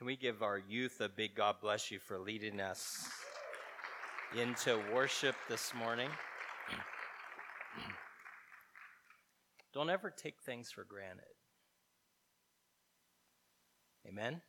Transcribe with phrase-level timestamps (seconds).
[0.00, 3.06] Can we give our youth a big God bless you for leading us
[4.34, 6.08] into worship this morning?
[9.74, 11.26] Don't ever take things for granted.
[14.08, 14.40] Amen?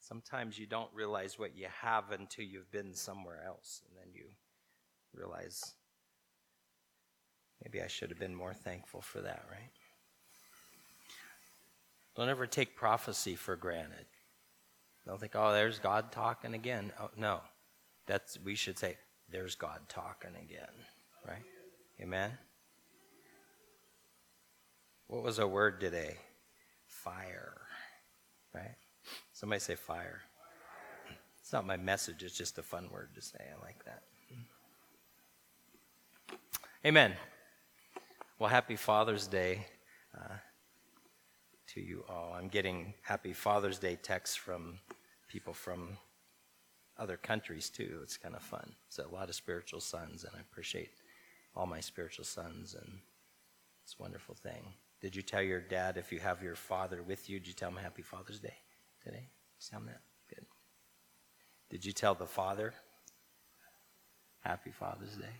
[0.00, 4.24] Sometimes you don't realize what you have until you've been somewhere else, and then you
[5.14, 5.74] realize
[7.62, 9.70] maybe I should have been more thankful for that, right?
[12.16, 14.06] Don't ever take prophecy for granted.
[15.06, 16.92] Don't think, oh, there's God talking again.
[17.00, 17.40] Oh, no.
[18.06, 18.96] That's we should say,
[19.30, 20.68] there's God talking again.
[21.26, 21.42] Right?
[22.00, 22.32] Amen.
[25.06, 26.16] What was a word today?
[26.86, 27.60] Fire.
[28.54, 28.76] Right?
[29.32, 30.22] Somebody say fire.
[31.40, 33.38] It's not my message, it's just a fun word to say.
[33.40, 34.02] I like that.
[36.86, 37.14] Amen.
[38.38, 39.66] Well, happy Father's Day.
[40.14, 40.34] Uh,
[41.74, 42.34] to you all.
[42.38, 44.78] I'm getting happy Father's Day texts from
[45.34, 45.98] people from
[46.96, 47.98] other countries too.
[48.04, 48.76] It's kind of fun.
[48.88, 50.92] So a lot of spiritual sons, and I appreciate
[51.56, 53.00] all my spiritual sons, and
[53.82, 54.74] it's a wonderful thing.
[55.00, 57.40] Did you tell your dad if you have your father with you?
[57.40, 58.54] Did you tell him Happy Father's Day
[59.02, 59.26] today?
[59.58, 60.46] Sound that good?
[61.68, 62.72] Did you tell the father
[64.44, 65.34] Happy Father's Day?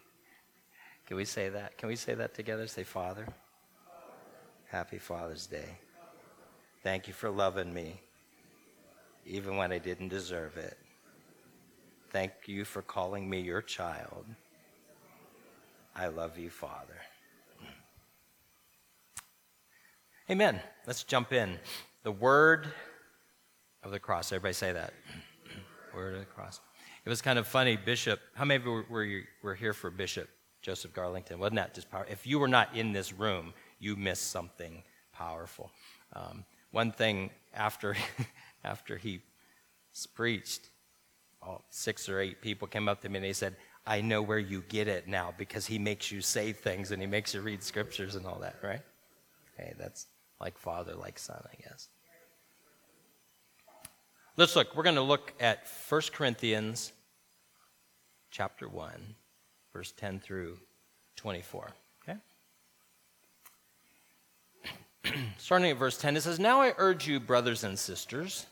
[1.07, 1.79] Can we say that?
[1.79, 2.67] Can we say that together?
[2.67, 3.29] Say, Father,
[4.73, 5.79] Happy Father's Day.
[6.83, 8.01] Thank you for loving me,
[9.27, 10.79] even when I didn't deserve it.
[12.11, 14.25] Thank you for calling me your child.
[15.97, 17.01] I love you, Father.
[20.31, 20.61] Amen.
[20.87, 21.59] Let's jump in.
[22.03, 22.69] The word
[23.83, 24.33] of the cross.
[24.33, 24.95] Everybody say that.
[25.95, 26.61] word of the cross.
[27.05, 28.21] It was kind of funny, Bishop.
[28.35, 30.29] How many of you were, you, were here for Bishop
[30.63, 31.37] Joseph Garlington?
[31.37, 32.13] Wasn't that just powerful?
[32.13, 35.71] If you were not in this room, you missed something powerful.
[36.15, 37.95] Um, one thing after,
[38.65, 39.21] after he
[40.15, 40.71] preached,
[41.71, 43.57] six or eight people came up to me and they said,
[43.87, 47.07] I know where you get it now because he makes you say things and he
[47.07, 48.81] makes you read scriptures and all that, right?
[49.59, 50.07] Hey, that's
[50.41, 51.89] like father, like son, I guess.
[54.37, 54.75] Let's look.
[54.75, 56.93] We're going to look at 1 Corinthians
[58.31, 59.15] chapter 1,
[59.73, 60.59] verse 10 through
[61.17, 61.71] 24.
[62.03, 62.19] Okay?
[65.39, 68.47] starting at verse 10, it says, Now I urge you, brothers and sisters.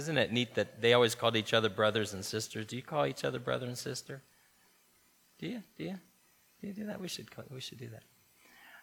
[0.00, 2.64] Isn't it neat that they always called each other brothers and sisters?
[2.64, 4.22] Do you call each other brother and sister?
[5.38, 5.62] Do you?
[5.76, 5.98] Do you?
[6.58, 6.98] Do you do that?
[6.98, 8.02] We should, call, we should do that.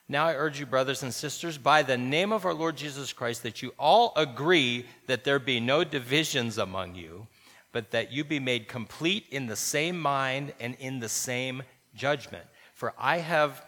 [0.07, 3.41] Now I urge you, brothers and sisters, by the name of our Lord Jesus Christ,
[3.41, 7.25] that you all agree that there be no divisions among you,
[7.72, 11.63] but that you be made complete in the same mind and in the same
[11.95, 12.45] judgment.
[12.75, 13.66] For I have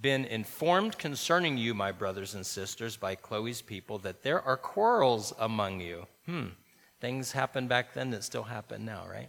[0.00, 5.34] been informed concerning you, my brothers and sisters, by Chloe's people, that there are quarrels
[5.38, 6.06] among you.
[6.24, 6.46] Hmm.
[7.00, 9.28] Things happened back then that still happen now, right?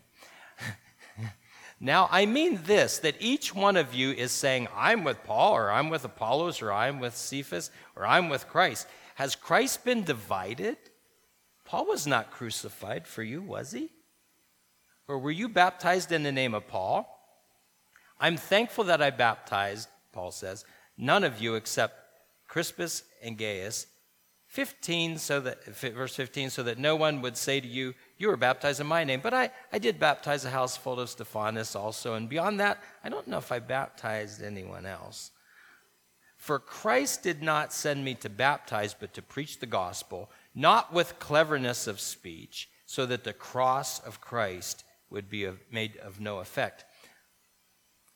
[1.79, 5.71] now, I mean this that each one of you is saying, I'm with Paul, or
[5.71, 8.87] I'm with Apollos, or I'm with Cephas, or I'm with Christ.
[9.15, 10.77] Has Christ been divided?
[11.65, 13.89] Paul was not crucified for you, was he?
[15.07, 17.13] Or were you baptized in the name of Paul?
[18.19, 20.65] I'm thankful that I baptized Paul says,
[20.97, 21.93] none of you except
[22.47, 23.85] Crispus and Gaius,
[24.57, 28.35] 15 so that verse 15 so that no one would say to you you were
[28.35, 29.19] baptized in my name.
[29.21, 33.09] But I, I did baptize a house full of Stephanas also and beyond that i
[33.09, 35.29] don't know if i baptized anyone else.
[36.37, 41.19] For christ did not send me to baptize but to preach the gospel not with
[41.19, 46.83] cleverness of speech so that the cross of christ would be made of no effect.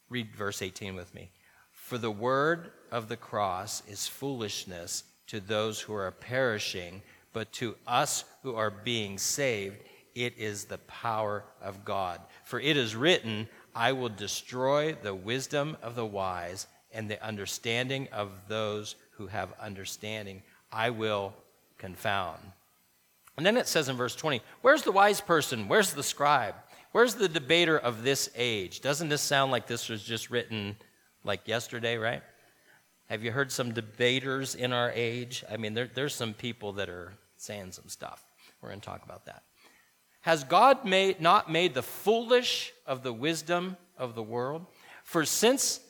[0.09, 1.29] Read verse 18 with me.
[1.72, 7.74] For the word of the cross is foolishness to those who are perishing, but to
[7.88, 9.78] us who are being saved,
[10.14, 12.19] it is the power of God.
[12.44, 18.09] For it is written, I will destroy the wisdom of the wise and the understanding
[18.12, 20.44] of those who have understanding.
[20.70, 21.34] I will
[21.78, 22.41] confound.
[23.38, 25.70] And then it says in verse 20, Where's the wise person?
[25.70, 26.55] Where's the scribe?
[26.91, 28.82] Where's the debater of this age?
[28.82, 30.76] Doesn't this sound like this was just written
[31.23, 32.22] like yesterday, right?
[33.11, 35.43] Have you heard some debaters in our age?
[35.52, 38.23] I mean, there, there's some people that are saying some stuff.
[38.61, 39.43] We're going to talk about that.
[40.22, 44.66] Has God made, not made the foolish of the wisdom of the world?
[45.03, 45.81] For since,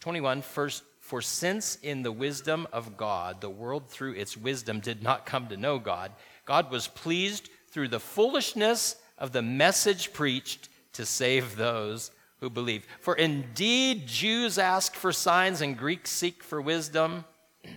[0.00, 5.00] 21, first, for since in the wisdom of God, the world through its wisdom did
[5.00, 6.10] not come to know God,
[6.44, 12.10] God was pleased through the foolishness of the message preached to save those
[12.44, 12.86] who believe.
[13.00, 17.24] For indeed, Jews ask for signs and Greeks seek for wisdom.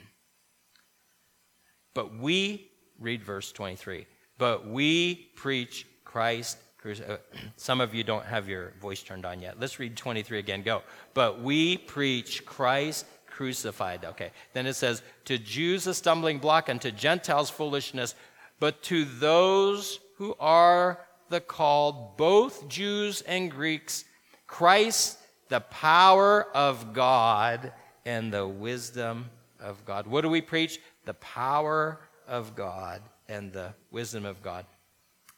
[1.93, 2.69] But we,
[2.99, 4.05] read verse 23,
[4.37, 6.57] But we preach Christ.
[6.85, 7.15] Uh,
[7.55, 9.59] some of you don't have your voice turned on yet.
[9.59, 10.61] Let's read 23 again.
[10.61, 10.83] Go.
[11.15, 14.03] But we preach Christ crucified.
[14.03, 14.31] Okay.
[14.53, 18.15] Then it says, To Jews a stumbling block, and to Gentiles foolishness,
[18.59, 20.99] but to those who are
[21.29, 24.03] the called, both Jews and Greeks,
[24.47, 27.71] Christ, the power of God
[28.05, 29.29] and the wisdom
[29.59, 30.07] of God.
[30.07, 30.79] What do we preach?
[31.05, 34.65] The power of God and the wisdom of God.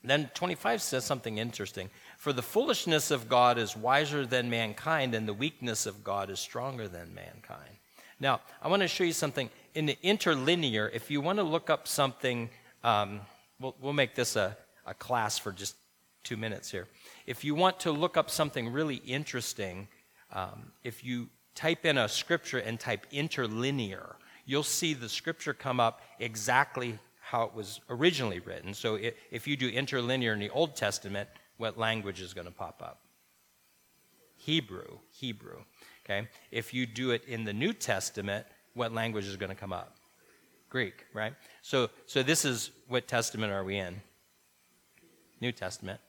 [0.04, 1.90] Then 25 says something interesting.
[2.18, 6.40] For the foolishness of God is wiser than mankind, and the weakness of God is
[6.40, 7.76] stronger than mankind.
[8.20, 9.50] Now, I want to show you something.
[9.76, 12.50] In the interlinear, if you want to look up something,
[12.84, 13.22] um,
[13.60, 14.56] we'll, we'll make this a,
[14.86, 15.76] a class for just
[16.24, 16.88] two minutes here.
[17.30, 19.88] If you want to look up something really interesting,
[20.34, 24.16] um, if you type in a scripture and type interlinear,
[24.48, 28.74] you'll see the scripture come up exactly how it was originally written.
[28.74, 28.98] So
[29.30, 33.02] if you do interlinear in the Old Testament, what language is going to pop up?
[34.36, 35.60] Hebrew, Hebrew.
[36.04, 36.28] Okay?
[36.50, 39.98] If you do it in the New Testament, what language is going to come up?
[40.72, 41.36] Greek, right?
[41.62, 44.02] So so this is what testament are we in?
[45.40, 46.00] New Testament?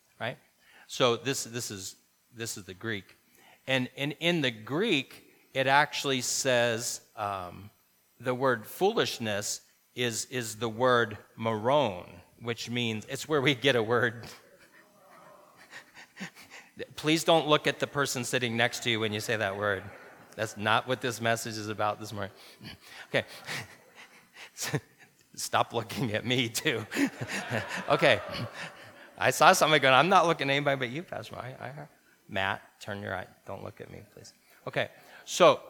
[0.92, 1.94] So this this is
[2.34, 3.16] this is the Greek.
[3.68, 5.22] And, and in the Greek,
[5.54, 7.70] it actually says um,
[8.18, 9.60] the word foolishness
[9.94, 12.08] is, is the word moron,
[12.42, 14.26] which means it's where we get a word.
[16.96, 19.84] Please don't look at the person sitting next to you when you say that word.
[20.34, 22.32] That's not what this message is about this morning.
[23.14, 23.24] Okay.
[25.36, 26.84] Stop looking at me, too.
[27.88, 28.20] okay.
[29.20, 31.36] I saw somebody going, I'm not looking at anybody but you, Pastor.
[31.36, 31.72] I, I,
[32.28, 33.26] Matt, turn your eye.
[33.46, 34.32] Don't look at me, please.
[34.66, 34.88] Okay.
[35.26, 35.60] So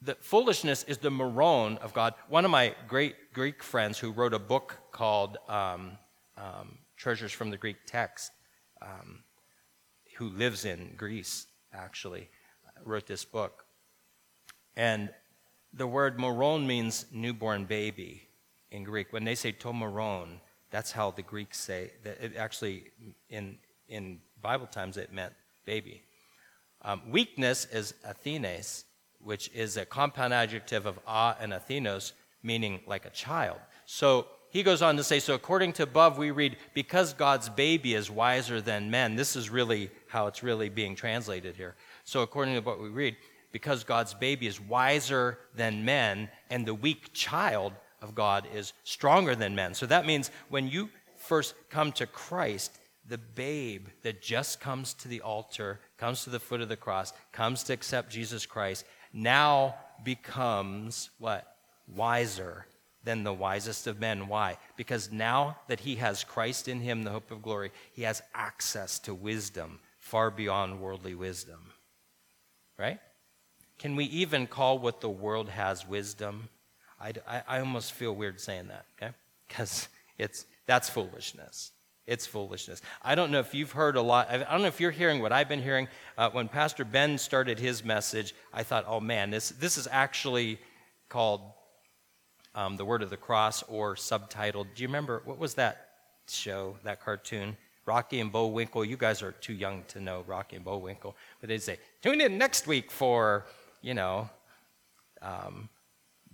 [0.00, 2.14] the foolishness is the moron of God.
[2.28, 5.98] One of my great Greek friends who wrote a book called um,
[6.36, 8.30] um, Treasures from the Greek Text,
[8.80, 9.24] um,
[10.16, 12.28] who lives in Greece, actually,
[12.84, 13.64] wrote this book.
[14.76, 15.10] And
[15.72, 18.28] the word moron means newborn baby
[18.70, 19.12] in Greek.
[19.12, 20.38] When they say tomoron,
[20.72, 22.90] that's how the Greeks say that it actually
[23.30, 23.58] in
[23.88, 25.34] in Bible times it meant
[25.64, 26.02] baby.
[26.84, 28.84] Um, weakness is athenes,
[29.20, 33.58] which is a compound adjective of a and athenos, meaning like a child.
[33.86, 37.94] So he goes on to say, so according to above, we read, because God's baby
[37.94, 39.16] is wiser than men.
[39.16, 41.74] This is really how it's really being translated here.
[42.04, 43.16] So according to what we read,
[43.52, 47.72] because God's baby is wiser than men, and the weak child
[48.02, 49.74] of God is stronger than men.
[49.74, 52.78] So that means when you first come to Christ,
[53.08, 57.12] the babe that just comes to the altar, comes to the foot of the cross,
[57.32, 61.46] comes to accept Jesus Christ, now becomes what?
[61.86, 62.66] Wiser
[63.04, 64.28] than the wisest of men.
[64.28, 64.58] Why?
[64.76, 68.98] Because now that he has Christ in him, the hope of glory, he has access
[69.00, 71.60] to wisdom far beyond worldly wisdom.
[72.78, 73.00] Right?
[73.78, 76.48] Can we even call what the world has wisdom?
[77.02, 79.12] I, I, I almost feel weird saying that, okay?
[79.48, 79.88] Because
[80.18, 81.72] it's that's foolishness.
[82.06, 82.80] It's foolishness.
[83.02, 84.28] I don't know if you've heard a lot.
[84.30, 85.88] I don't know if you're hearing what I've been hearing.
[86.18, 90.58] Uh, when Pastor Ben started his message, I thought, oh man, this, this is actually
[91.08, 91.42] called
[92.54, 94.66] um, The Word of the Cross or subtitled.
[94.74, 95.90] Do you remember, what was that
[96.28, 97.56] show, that cartoon?
[97.86, 98.84] Rocky and Bullwinkle.
[98.84, 101.16] You guys are too young to know Rocky and Bullwinkle.
[101.40, 103.46] But they'd say, tune in next week for,
[103.80, 104.30] you know,
[105.20, 105.68] um,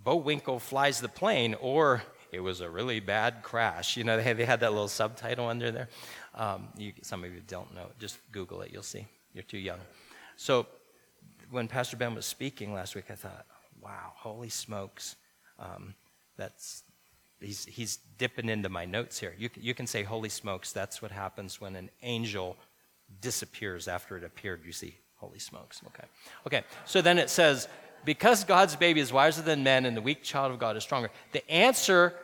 [0.04, 3.96] Bullwinkle flies the plane or it was a really bad crash.
[3.96, 5.88] You know, they had, they had that little subtitle under there.
[6.34, 7.86] Um, you, some of you don't know.
[7.98, 8.70] Just Google it.
[8.72, 9.06] You'll see.
[9.32, 9.80] You're too young.
[10.36, 10.66] So
[11.50, 13.46] when Pastor Ben was speaking last week, I thought,
[13.80, 15.16] wow, holy smokes.
[15.58, 15.94] Um,
[16.36, 16.84] that's
[17.40, 19.34] he's, he's dipping into my notes here.
[19.38, 22.56] You, you can say, holy smokes, that's what happens when an angel
[23.20, 24.62] disappears after it appeared.
[24.64, 25.80] You see, holy smokes.
[25.86, 26.04] Okay.
[26.46, 26.64] Okay.
[26.84, 27.68] So then it says,
[28.04, 31.10] because God's baby is wiser than men and the weak child of God is stronger,
[31.32, 32.14] the answer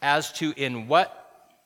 [0.00, 1.22] as to in what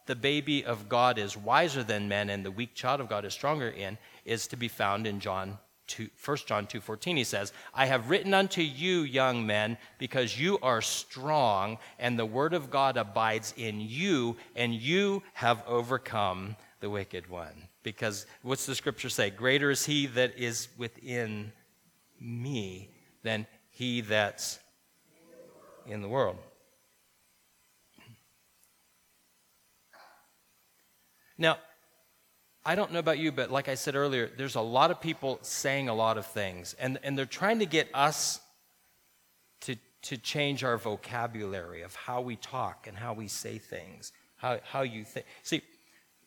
[0.07, 3.33] the baby of God is wiser than men and the weak child of God is
[3.33, 5.59] stronger in is to be found in John
[5.89, 10.59] 2, 1 John 2:14 he says, "I have written unto you young men because you
[10.61, 16.91] are strong and the word of God abides in you and you have overcome the
[16.91, 19.31] wicked one." Because what's the scripture say?
[19.31, 21.53] Greater is he that is within
[22.19, 22.96] me
[23.26, 24.61] than he that's
[25.87, 26.37] in the world.
[31.37, 31.59] Now,
[32.64, 35.38] I don't know about you, but like I said earlier, there's a lot of people
[35.42, 38.40] saying a lot of things, and, and they're trying to get us
[39.62, 44.12] to, to change our vocabulary of how we talk and how we say things.
[44.37, 45.26] how, how you think.
[45.42, 45.62] See,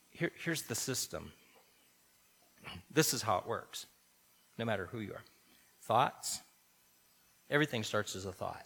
[0.09, 1.31] here, here's the system.
[2.91, 3.85] This is how it works,
[4.57, 5.23] no matter who you are.
[5.83, 6.41] Thoughts,
[7.49, 8.65] everything starts as a thought,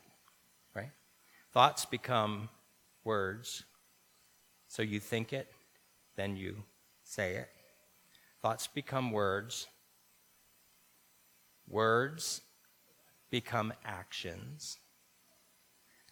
[0.75, 0.91] right?
[1.51, 2.49] Thoughts become
[3.03, 3.63] words.
[4.67, 5.47] So you think it,
[6.15, 6.63] then you
[7.03, 7.49] say it.
[8.41, 9.67] Thoughts become words.
[11.67, 12.41] Words
[13.29, 14.79] become actions.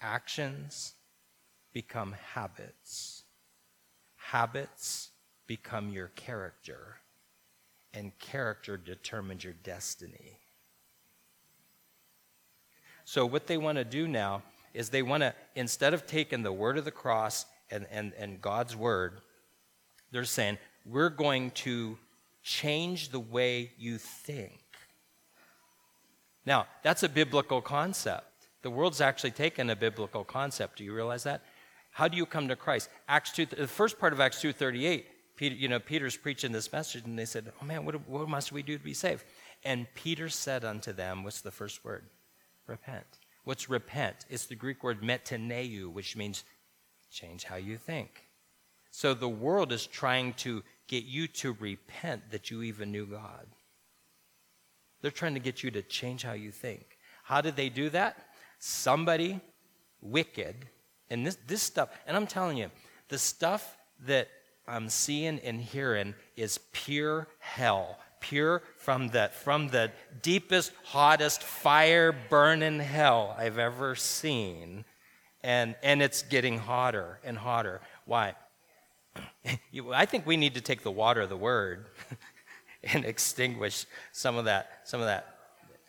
[0.01, 0.93] Actions
[1.73, 3.23] become habits.
[4.15, 5.11] Habits
[5.47, 6.97] become your character.
[7.93, 10.40] And character determines your destiny.
[13.12, 14.41] So, what they want to do now
[14.74, 18.41] is they want to, instead of taking the word of the cross and, and, and
[18.41, 19.20] God's word,
[20.13, 21.98] they're saying, we're going to
[22.41, 24.62] change the way you think.
[26.46, 28.48] Now, that's a biblical concept.
[28.62, 30.77] The world's actually taken a biblical concept.
[30.77, 31.41] Do you realize that?
[31.91, 32.88] How do you come to Christ?
[33.10, 35.03] Acts 2, the first part of Acts 2.38,
[35.36, 38.53] Peter, you know, Peter's preaching this message, and they said, oh man, what, what must
[38.53, 39.25] we do to be saved?
[39.65, 42.06] And Peter said unto them, what's the first word?
[42.71, 43.19] Repent.
[43.43, 44.25] What's repent?
[44.29, 46.45] It's the Greek word metaneu, which means
[47.11, 48.23] change how you think.
[48.91, 53.45] So the world is trying to get you to repent that you even knew God.
[55.01, 56.97] They're trying to get you to change how you think.
[57.23, 58.15] How did they do that?
[58.59, 59.41] Somebody
[60.01, 60.55] wicked,
[61.09, 62.71] and this, this stuff, and I'm telling you,
[63.09, 63.75] the stuff
[64.05, 64.29] that
[64.65, 72.15] I'm seeing and hearing is pure hell pure from the, from the deepest, hottest, fire
[72.29, 74.85] burning hell I've ever seen.
[75.43, 77.81] And, and it's getting hotter and hotter.
[78.05, 78.35] Why?
[79.93, 81.87] I think we need to take the water of the word
[82.83, 85.35] and extinguish some of that, some of that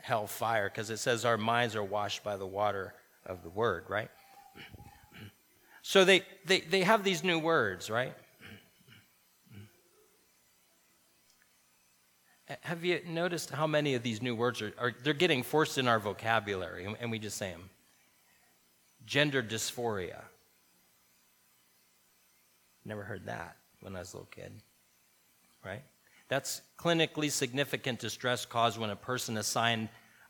[0.01, 3.85] hell fire, because it says our minds are washed by the water of the word,
[3.89, 4.11] right?
[5.85, 8.15] So they, they, they have these new words, right?
[12.61, 15.89] Have you noticed how many of these new words are, are they're getting forced in
[15.89, 17.71] our vocabulary and we just say them?
[19.07, 20.23] Gender dysphoria.
[22.85, 24.53] Never heard that when I was a little kid.
[25.65, 25.83] Right?
[26.29, 29.89] That's clinically significant distress caused when a person assigned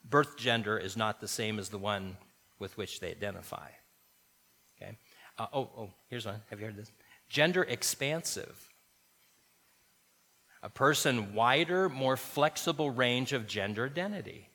[0.09, 2.17] birth gender is not the same as the one
[2.59, 3.69] with which they identify.
[4.76, 4.97] Okay?
[5.38, 6.43] Uh, oh, oh, here's one.
[6.50, 6.93] Have you heard this?
[7.29, 8.69] Gender expansive
[10.62, 14.49] a person wider, more flexible range of gender identity.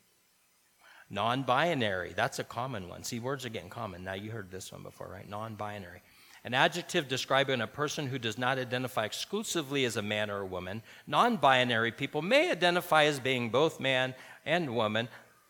[1.09, 3.03] Non binary, that's a common one.
[3.03, 4.03] See, words are getting common.
[4.03, 5.29] Now, you heard this one before, right?
[5.29, 6.01] Non binary.
[6.43, 10.45] An adjective describing a person who does not identify exclusively as a man or a
[10.45, 10.81] woman.
[11.05, 15.09] Non binary people may identify as being both man and woman,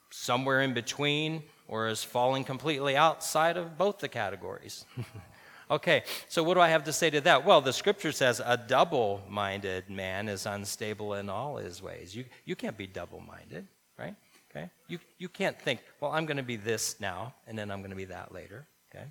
[0.10, 4.86] somewhere in between, or as falling completely outside of both the categories.
[5.70, 7.46] Okay, so what do I have to say to that?
[7.46, 12.16] Well, the scripture says a double minded man is unstable in all his ways.
[12.16, 13.68] You, you can't be double minded,
[14.00, 14.16] right?
[14.50, 14.70] Okay?
[14.88, 17.90] You, you can't think, well, I'm going to be this now, and then I'm going
[17.90, 19.06] to be that later, okay?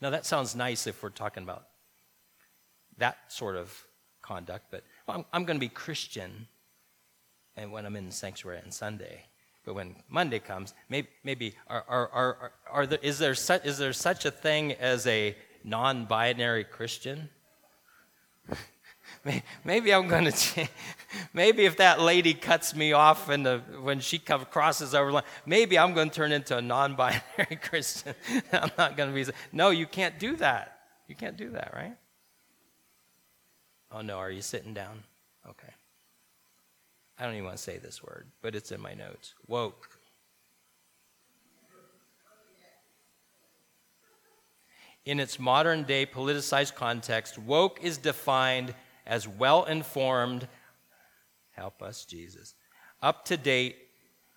[0.00, 1.64] Now, that sounds nice if we're talking about
[2.98, 3.76] that sort of
[4.22, 6.46] conduct, but well, I'm, I'm going to be Christian
[7.56, 9.24] and when I'm in the sanctuary on Sunday.
[9.66, 13.78] But when Monday comes, maybe, maybe are, are, are, are there, is, there such, is
[13.78, 17.28] there such a thing as a non binary Christian?
[19.64, 20.70] maybe I'm going to change.
[21.32, 23.44] Maybe if that lady cuts me off and
[23.82, 28.14] when she crosses over line, maybe I'm going to turn into a non binary Christian.
[28.52, 29.32] I'm not going to be.
[29.52, 30.78] No, you can't do that.
[31.08, 31.96] You can't do that, right?
[33.90, 34.18] Oh, no.
[34.18, 35.02] Are you sitting down?
[35.48, 35.72] Okay.
[37.18, 39.34] I don't even want to say this word, but it's in my notes.
[39.46, 39.88] Woke.
[45.06, 48.74] In its modern day politicized context, woke is defined
[49.06, 50.48] as well informed,
[51.52, 52.54] help us, Jesus,
[53.00, 53.76] up to date,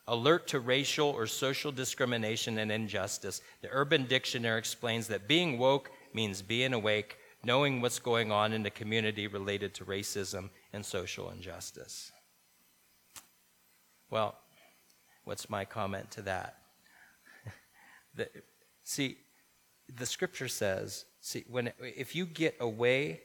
[0.08, 3.42] alert to racial or social discrimination and injustice.
[3.62, 8.64] The Urban Dictionary explains that being woke means being awake, knowing what's going on in
[8.64, 12.12] the community related to racism and social injustice.
[14.10, 14.36] Well,
[15.24, 16.58] what's my comment to that?
[18.16, 18.30] the,
[18.84, 19.18] see,
[19.96, 23.22] the scripture says, see, when if you get away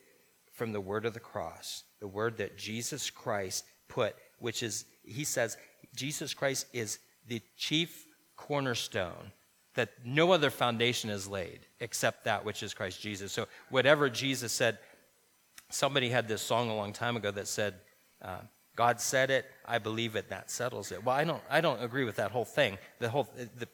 [0.53, 5.25] from the word of the cross, the word that Jesus Christ put, which is, he
[5.25, 5.57] says,
[5.95, 9.33] Jesus Christ is the chief cornerstone
[9.75, 13.33] that no other foundation is laid except that which is Christ Jesus.
[13.33, 14.79] So whatever Jesus said,
[15.71, 17.75] somebody had this song a long time ago that said,
[18.23, 18.39] uh,
[18.77, 21.05] God said it, I believe it, that settles it.
[21.05, 22.79] Well, I don't, I don't agree with that whole thing.
[22.99, 23.69] The whole, the,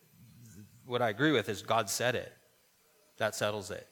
[0.87, 2.33] what I agree with is God said it.
[3.19, 3.87] That settles it.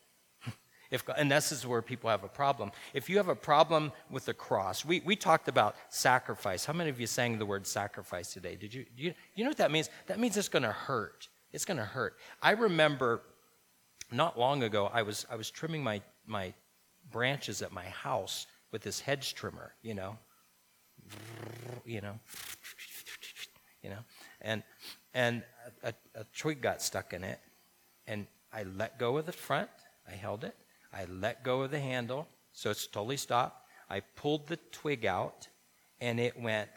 [0.90, 2.72] If, and this is where people have a problem.
[2.94, 6.64] If you have a problem with the cross, we, we talked about sacrifice.
[6.64, 8.56] How many of you sang the word sacrifice today?
[8.56, 9.90] Did you, you, you know what that means?
[10.06, 11.28] That means it's going to hurt.
[11.52, 12.16] It's going to hurt.
[12.40, 13.20] I remember
[14.10, 16.54] not long ago, I was, I was trimming my, my
[17.10, 20.18] branches at my house with this hedge trimmer, you know,
[21.84, 22.18] you know,
[23.82, 23.98] you know,
[24.40, 24.62] and,
[25.14, 25.42] and
[25.82, 27.40] a, a twig got stuck in it,
[28.06, 29.70] and I let go of the front,
[30.06, 30.54] I held it,
[30.92, 33.66] I let go of the handle, so it's totally stopped.
[33.90, 35.48] I pulled the twig out,
[36.00, 36.68] and it went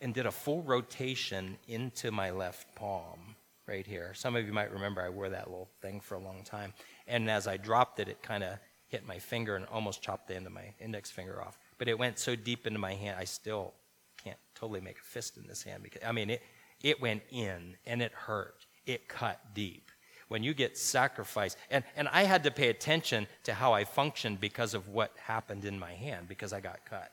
[0.00, 3.36] and did a full rotation into my left palm
[3.66, 4.12] right here.
[4.14, 6.72] Some of you might remember I wore that little thing for a long time.
[7.06, 10.36] And as I dropped it, it kind of hit my finger and almost chopped the
[10.36, 11.58] end of my index finger off.
[11.82, 13.74] But it went so deep into my hand, I still
[14.22, 16.40] can't totally make a fist in this hand because I mean it
[16.80, 18.66] it went in and it hurt.
[18.86, 19.90] It cut deep
[20.28, 21.56] when you get sacrificed.
[21.72, 25.64] And, and I had to pay attention to how I functioned because of what happened
[25.64, 27.10] in my hand because I got cut.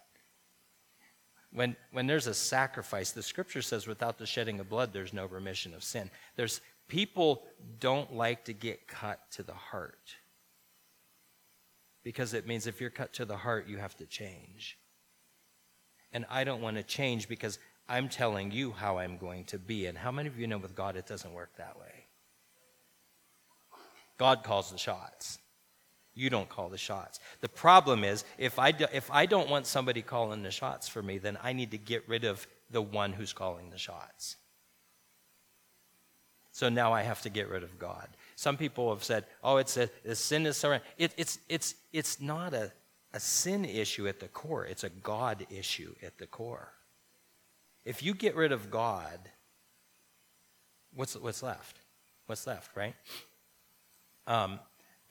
[1.52, 5.26] When, when there's a sacrifice, the scripture says without the shedding of blood, there's no
[5.26, 6.12] remission of sin.
[6.36, 7.42] There's people
[7.80, 10.14] don't like to get cut to the heart
[12.10, 14.80] because it means if you're cut to the heart, you have to change.
[16.12, 19.86] And I don't want to change because I'm telling you how I'm going to be.
[19.86, 22.06] And how many of you know with God it doesn't work that way?
[24.18, 25.38] God calls the shots.
[26.16, 27.20] You don't call the shots.
[27.42, 31.04] The problem is, if I, do, if I don't want somebody calling the shots for
[31.04, 34.36] me, then I need to get rid of the one who's calling the shots.
[36.54, 38.08] So now I have to get rid of God.
[38.39, 40.86] Some people have said, oh, it's a, a sin is surrender.
[40.98, 42.72] It, it's, it's, it's not a,
[43.13, 46.72] a sin issue at the core, it's a God issue at the core.
[47.84, 49.19] If you get rid of God,
[50.96, 51.81] what's, what's left?
[52.27, 52.96] What's left, right?
[54.25, 54.62] Um,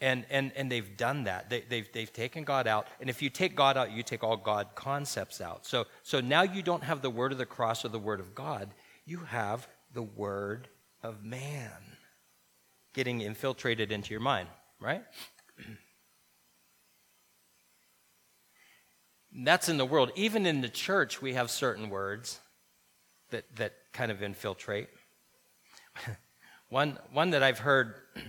[0.01, 1.51] and, and, and they've done that.
[1.51, 2.87] They, they've, they've taken God out.
[2.99, 5.67] And if you take God out, you take all God concepts out.
[5.67, 8.35] So, so now you don't have the word of the cross or the word of
[8.35, 8.71] God.
[9.05, 10.69] You have the word
[11.03, 11.98] of man
[12.99, 14.49] getting infiltrated into your mind,
[14.81, 15.05] right?
[19.33, 20.11] That's in the world.
[20.17, 22.41] Even in the church, we have certain words
[23.31, 24.89] that, that kind of infiltrate.
[26.71, 27.95] one, one that I've heard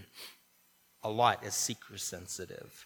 [1.04, 2.86] a lot is seeker sensitive.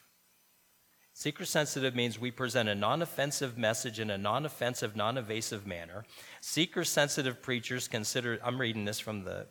[1.13, 5.67] Seeker sensitive means we present a non offensive message in a non offensive, non evasive
[5.67, 6.05] manner.
[6.39, 9.47] Seeker sensitive preachers consider, I'm reading this from the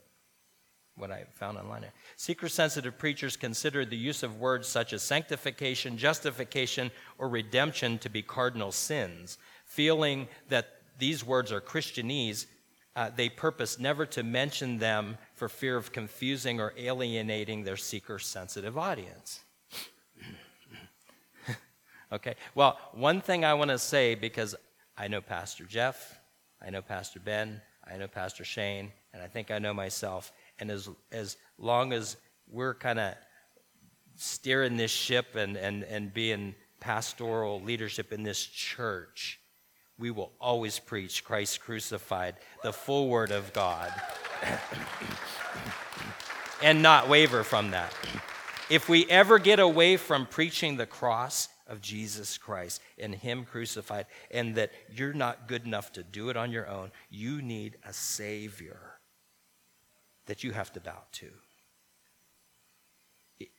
[0.96, 1.87] what I found online.
[2.16, 8.09] Seeker sensitive preachers consider the use of words such as sanctification, justification, or redemption to
[8.09, 12.46] be cardinal sins, feeling that these words are Christianese.
[12.94, 18.18] Uh, they purpose never to mention them for fear of confusing or alienating their seeker
[18.18, 19.40] sensitive audience.
[22.12, 24.55] okay, well, one thing I want to say because
[24.98, 26.20] I know Pastor Jeff,
[26.61, 30.33] I know Pastor Ben, I know Pastor Shane, and I think I know myself.
[30.62, 32.16] And as, as long as
[32.48, 33.14] we're kind of
[34.14, 39.40] steering this ship and, and, and being pastoral leadership in this church,
[39.98, 43.92] we will always preach Christ crucified, the full word of God.
[46.62, 47.92] and not waver from that.
[48.70, 54.07] If we ever get away from preaching the cross of Jesus Christ and Him crucified,
[54.31, 57.92] and that you're not good enough to do it on your own, you need a
[57.92, 58.91] Savior
[60.26, 61.30] that you have to bow to.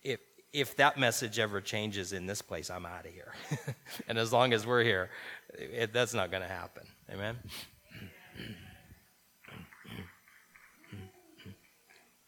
[0.02, 0.20] If,
[0.54, 3.34] if that message ever changes in this place, I'm out of here.
[4.08, 5.10] and as long as we're here,
[5.54, 6.84] it, that's not going to happen.
[7.12, 7.38] Amen?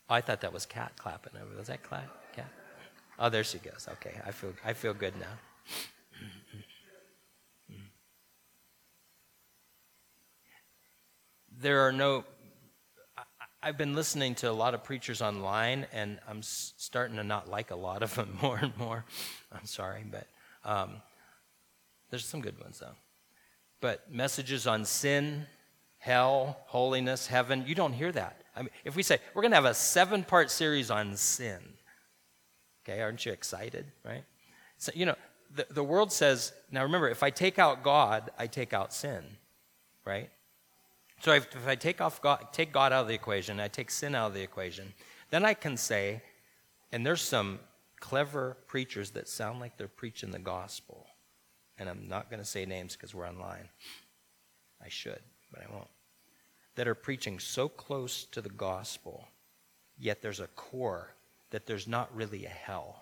[0.08, 1.58] Oh, I thought that was cat clapping over.
[1.58, 2.08] Was that cat?
[2.36, 2.46] Cat?
[3.18, 3.88] Oh, there she goes.
[3.94, 5.26] Okay, I feel I feel good now.
[11.60, 12.24] there are no.
[13.66, 17.50] I, have been listening to a lot of preachers online, and I'm starting to not
[17.50, 19.06] like a lot of them more and more.
[19.52, 20.28] I'm sorry, but
[20.64, 20.98] um,
[22.12, 22.94] there's some good ones though.
[23.82, 25.48] But messages on sin,
[25.98, 28.44] hell, holiness, heaven, you don't hear that.
[28.56, 31.58] I mean, if we say we're going to have a seven part series on sin,
[32.84, 34.26] okay, aren't you excited, right?
[34.78, 35.16] So, you know,
[35.56, 39.24] the, the world says, now remember, if I take out God, I take out sin,
[40.06, 40.30] right?
[41.22, 43.90] So if, if I take, off God, take God out of the equation, I take
[43.90, 44.94] sin out of the equation,
[45.30, 46.22] then I can say,
[46.92, 47.60] and there's some
[48.00, 51.08] clever preachers that sound like they're preaching the gospel.
[51.78, 53.70] And I'm not going to say names because we're online.
[54.84, 55.88] I should, but I won't
[56.76, 59.30] that are preaching so close to the gospel,
[59.98, 61.14] yet there's a core
[61.52, 63.02] that there's not really a hell.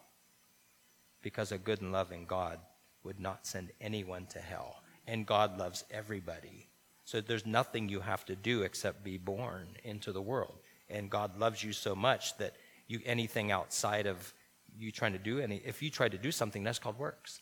[1.24, 2.60] because a good and loving God
[3.04, 4.84] would not send anyone to hell.
[5.08, 6.68] And God loves everybody.
[7.06, 10.56] So there's nothing you have to do except be born into the world.
[10.90, 12.56] And God loves you so much that
[12.88, 14.34] you anything outside of
[14.78, 17.42] you trying to do any if you try to do something that's called works.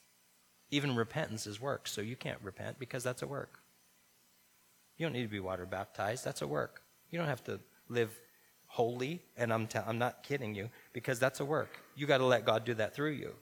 [0.72, 3.60] Even repentance is works, so you can't repent because that's a work.
[4.98, 6.82] You don't need to be water baptized, that's a work.
[7.10, 8.18] You don't have to live
[8.68, 11.70] holy, and I'm, i I'm not kidding you, because that's a work.
[11.96, 13.34] You got to let God do that through you.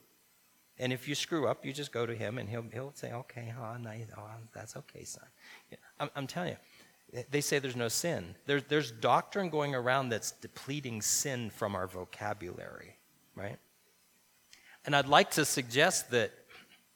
[0.80, 3.52] And if you screw up, you just go to him and he'll, he'll say, okay,
[3.82, 4.22] nice, oh,
[4.54, 5.26] that's okay, son.
[6.00, 6.56] I'm, I'm telling
[7.12, 8.34] you, they say there's no sin.
[8.46, 12.96] There's, there's doctrine going around that's depleting sin from our vocabulary,
[13.34, 13.58] right?
[14.86, 16.32] And I'd like to suggest that,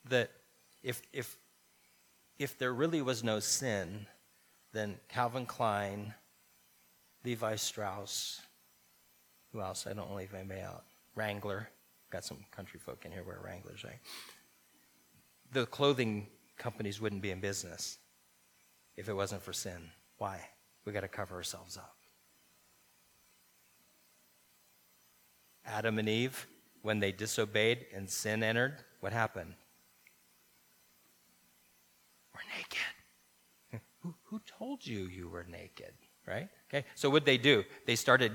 [0.09, 0.31] that
[0.83, 1.37] if, if,
[2.38, 4.07] if there really was no sin,
[4.73, 6.14] then Calvin Klein,
[7.23, 8.40] Levi Strauss,
[9.53, 9.87] who else?
[9.87, 10.85] I don't leave anybody out.
[11.14, 11.68] Wrangler,
[12.14, 13.98] got some country folk in here wear Wranglers, right?
[15.50, 17.98] The clothing companies wouldn't be in business
[18.96, 19.90] if it wasn't for sin.
[20.18, 20.38] Why?
[20.85, 21.96] We got to cover ourselves up.
[25.66, 26.46] Adam and Eve,
[26.83, 29.55] when they disobeyed and sin entered, what happened?
[32.33, 33.81] We're naked.
[34.03, 35.94] who, who told you you were naked?
[36.29, 36.48] Right?
[36.70, 36.87] Okay.
[36.94, 37.64] So what did they do?
[37.87, 38.31] They started.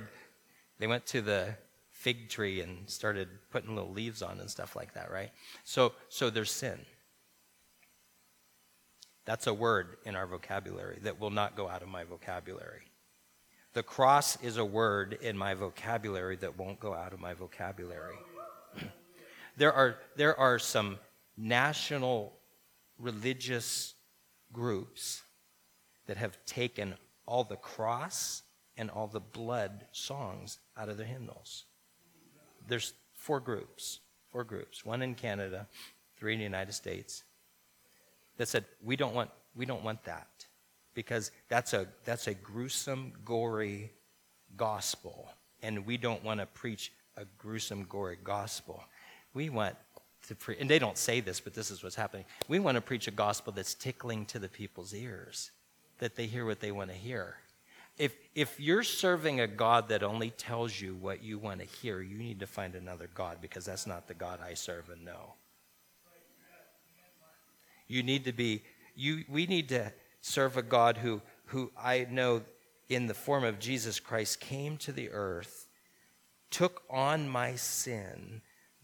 [0.80, 1.56] They went to the
[2.00, 5.32] fig tree and started putting little leaves on and stuff like that, right?
[5.66, 6.80] So, so there's sin.
[9.26, 12.84] That's a word in our vocabulary that will not go out of my vocabulary.
[13.74, 18.16] The cross is a word in my vocabulary that won't go out of my vocabulary.
[19.58, 21.00] there, are, there are some
[21.36, 22.32] national
[22.98, 23.94] religious
[24.54, 25.22] groups
[26.08, 28.44] that have taken all the cross
[28.78, 31.66] and all the blood songs out of their hymnals
[32.70, 34.00] there's four groups,
[34.32, 35.68] four groups, one in Canada,
[36.18, 37.24] three in the United States,
[38.38, 40.28] that said, we don't want, we don't want that
[40.94, 43.92] because that's a, that's a gruesome, gory
[44.56, 45.30] gospel,
[45.62, 48.84] and we don't want to preach a gruesome, gory gospel.
[49.34, 49.76] We want
[50.28, 52.26] to preach, and they don't say this, but this is what's happening.
[52.48, 55.52] We want to preach a gospel that's tickling to the people's ears,
[56.00, 57.38] that they hear what they want to hear
[58.00, 62.02] if, if you're serving a God that only tells you what you want to hear,
[62.02, 65.34] you need to find another God because that's not the God I serve and know.
[67.88, 68.64] You need to be,
[68.96, 72.42] you, we need to serve a God who, who I know
[72.88, 75.68] in the form of Jesus Christ came to the earth,
[76.52, 78.42] took on my sin,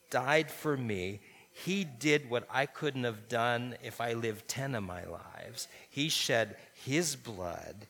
[0.10, 1.21] died for me.
[1.51, 5.69] He did what I couldn't have done if I lived 10 of my lives.
[5.89, 7.88] He shed his blood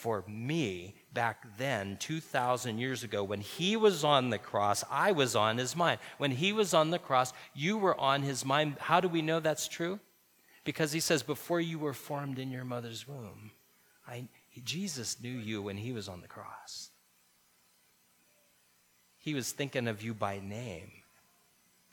[0.00, 5.36] for me back then, 2,000 years ago, when he was on the cross, I was
[5.36, 6.00] on his mind.
[6.16, 8.76] When he was on the cross, you were on his mind.
[8.80, 10.00] How do we know that's true?
[10.64, 13.50] Because he says, Before you were formed in your mother's womb,
[14.08, 14.24] I,
[14.64, 16.88] Jesus knew you when he was on the cross.
[19.18, 20.90] He was thinking of you by name.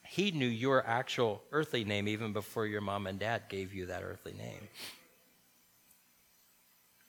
[0.07, 4.03] He knew your actual earthly name even before your mom and dad gave you that
[4.03, 4.69] earthly name.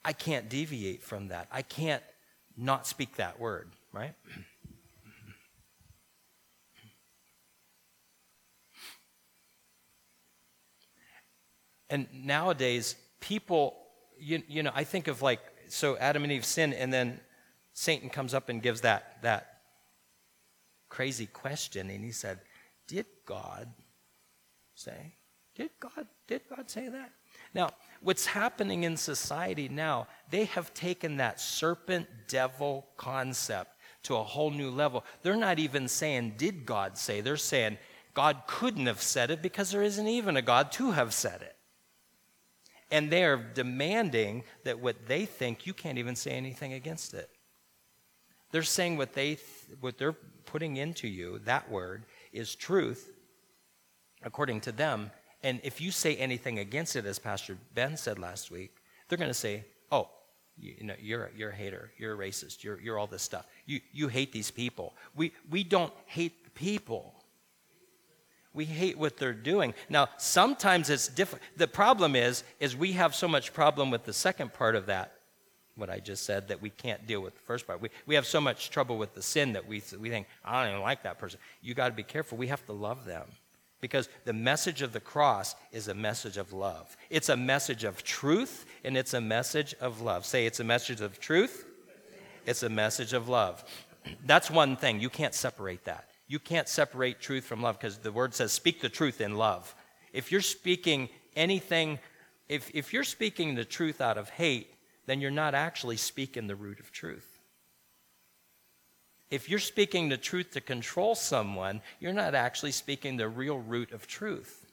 [0.09, 1.49] I can't deviate from that.
[1.53, 2.03] I can't
[2.57, 4.15] not speak that word, right?
[11.91, 13.77] And nowadays, people,
[14.19, 17.21] you, you know, I think of like, so Adam and Eve sin, and then
[17.75, 19.59] Satan comes up and gives that, that
[20.89, 22.41] crazy question, and he said,
[22.87, 23.69] Did God
[24.75, 25.17] say?
[25.55, 27.11] Did God, did God say that?
[27.53, 33.73] Now, what's happening in society now, they have taken that serpent devil concept
[34.05, 35.05] to a whole new level.
[35.23, 37.21] They're not even saying, Did God say?
[37.21, 37.79] They're saying,
[38.15, 41.57] God couldn't have said it because there isn't even a God to have said it.
[42.91, 47.31] And they are demanding that what they think, you can't even say anything against it.
[48.51, 53.11] They're saying what, they th- what they're putting into you, that word, is truth,
[54.23, 55.11] according to them,
[55.43, 58.75] and if you say anything against it, as Pastor Ben said last week,
[59.09, 60.09] they're going to say, oh,
[60.61, 63.47] you, you, know, you're, you're a hater, you're a racist, you're, you're all this stuff.
[63.65, 64.95] You, you hate these people.
[65.15, 67.15] We, we don't hate the people.
[68.53, 69.75] We hate what they're doing.
[69.89, 71.45] Now, sometimes it's different.
[71.57, 75.13] The problem is, is we have so much problem with the second part of that,
[75.77, 77.81] what I just said, that we can't deal with the first part.
[77.81, 80.73] We, we have so much trouble with the sin that we, we think, I don't
[80.73, 81.39] even like that person.
[81.63, 82.37] You got to be careful.
[82.37, 83.29] We have to love them.
[83.81, 86.97] Because the message of the cross is a message of love.
[87.11, 90.27] It's a message of truth and it's a message of love.
[90.27, 91.65] Say it's a message of truth,
[92.45, 93.63] it's a message of love.
[94.25, 95.01] That's one thing.
[95.01, 96.09] You can't separate that.
[96.27, 99.75] You can't separate truth from love because the word says, speak the truth in love.
[100.13, 101.99] If you're speaking anything,
[102.49, 104.75] if, if you're speaking the truth out of hate,
[105.07, 107.28] then you're not actually speaking the root of truth.
[109.31, 113.93] If you're speaking the truth to control someone, you're not actually speaking the real root
[113.93, 114.67] of truth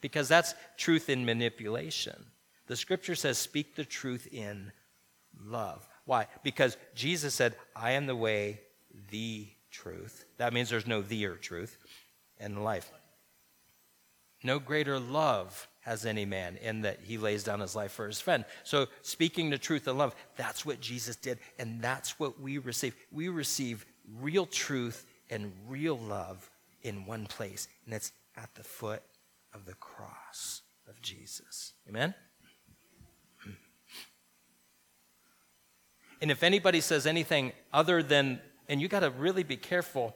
[0.00, 2.26] because that's truth in manipulation.
[2.66, 4.72] The scripture says, speak the truth in
[5.40, 5.88] love.
[6.04, 6.26] Why?
[6.42, 8.60] Because Jesus said, I am the way,
[9.10, 10.24] the truth.
[10.36, 11.78] That means there's no the or truth
[12.38, 12.90] in life.
[14.44, 18.20] No greater love has any man in that he lays down his life for his
[18.20, 18.44] friend.
[18.64, 22.94] So, speaking the truth in love, that's what Jesus did, and that's what we receive.
[23.10, 23.86] We receive
[24.20, 26.50] real truth and real love
[26.82, 29.02] in one place, and it's at the foot
[29.54, 31.72] of the cross of Jesus.
[31.88, 32.14] Amen?
[36.20, 40.14] And if anybody says anything other than, and you got to really be careful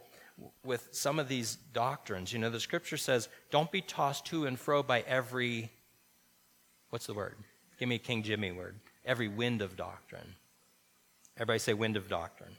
[0.64, 2.33] with some of these doctrines.
[2.33, 5.70] You know, the scripture says, don't be tossed to and fro by every,
[6.90, 7.37] what's the word?
[7.79, 8.77] Give me a King Jimmy word.
[9.05, 10.35] Every wind of doctrine.
[11.37, 12.53] Everybody say wind of doctrine.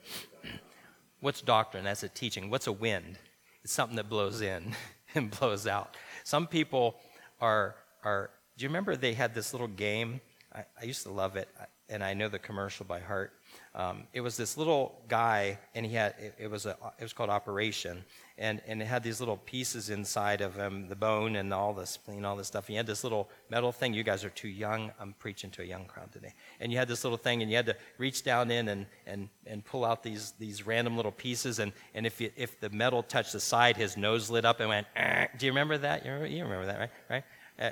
[1.20, 1.84] What's doctrine?
[1.84, 2.50] That's a teaching.
[2.50, 3.18] What's a wind?
[3.64, 4.76] It's something that blows in
[5.16, 5.96] and blows out.
[6.24, 6.96] Some people
[7.42, 10.22] are, are do you remember they had this little game?
[10.54, 11.50] I, I used to love it,
[11.90, 13.34] and I know the commercial by heart.
[13.74, 17.14] Um, it was this little guy, and he had it, it, was a it was
[17.14, 18.04] called Operation,
[18.38, 21.86] and and it had these little pieces inside of him, the bone and all the
[21.86, 22.66] spleen, all this stuff.
[22.68, 23.94] And He had this little metal thing.
[23.94, 24.92] You guys are too young.
[25.00, 26.34] I'm preaching to a young crowd today.
[26.60, 29.30] And you had this little thing, and you had to reach down in and and
[29.46, 31.60] and pull out these these random little pieces.
[31.60, 34.70] And and if you, if the metal touched the side, his nose lit up and
[34.70, 34.88] went.
[34.96, 35.28] Eh.
[35.38, 36.06] Do you remember that?
[36.06, 36.90] You remember, you remember that, right?
[37.10, 37.24] Right.
[37.60, 37.72] Uh,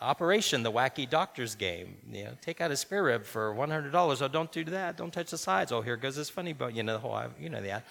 [0.00, 1.96] Operation, the wacky doctor's game.
[2.10, 4.22] You know, take out a spare rib for $100.
[4.22, 4.96] Oh, don't do that.
[4.96, 5.72] Don't touch the sides.
[5.72, 6.74] Oh, here goes this funny bone.
[6.74, 7.82] You know, the whole, you know, the,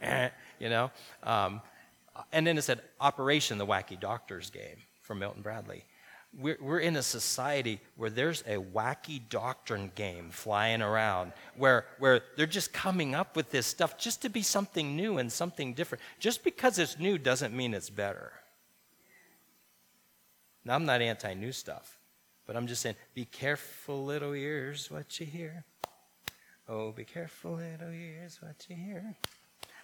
[0.58, 0.90] you know.
[1.22, 1.60] Um,
[2.32, 5.84] and then it said Operation, the wacky doctor's game from Milton Bradley.
[6.38, 12.20] We're, we're in a society where there's a wacky doctrine game flying around where, where
[12.36, 16.02] they're just coming up with this stuff just to be something new and something different.
[16.18, 18.32] Just because it's new doesn't mean it's better.
[20.64, 21.96] Now, I'm not anti new stuff,
[22.46, 25.64] but I'm just saying be careful, little ears, what you hear.
[26.68, 29.14] Oh, be careful, little ears, what you hear.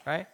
[0.05, 0.27] Right?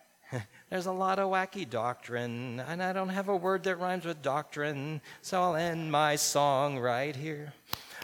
[0.71, 4.21] There's a lot of wacky doctrine, and I don't have a word that rhymes with
[4.21, 7.55] doctrine, so I'll end my song right here.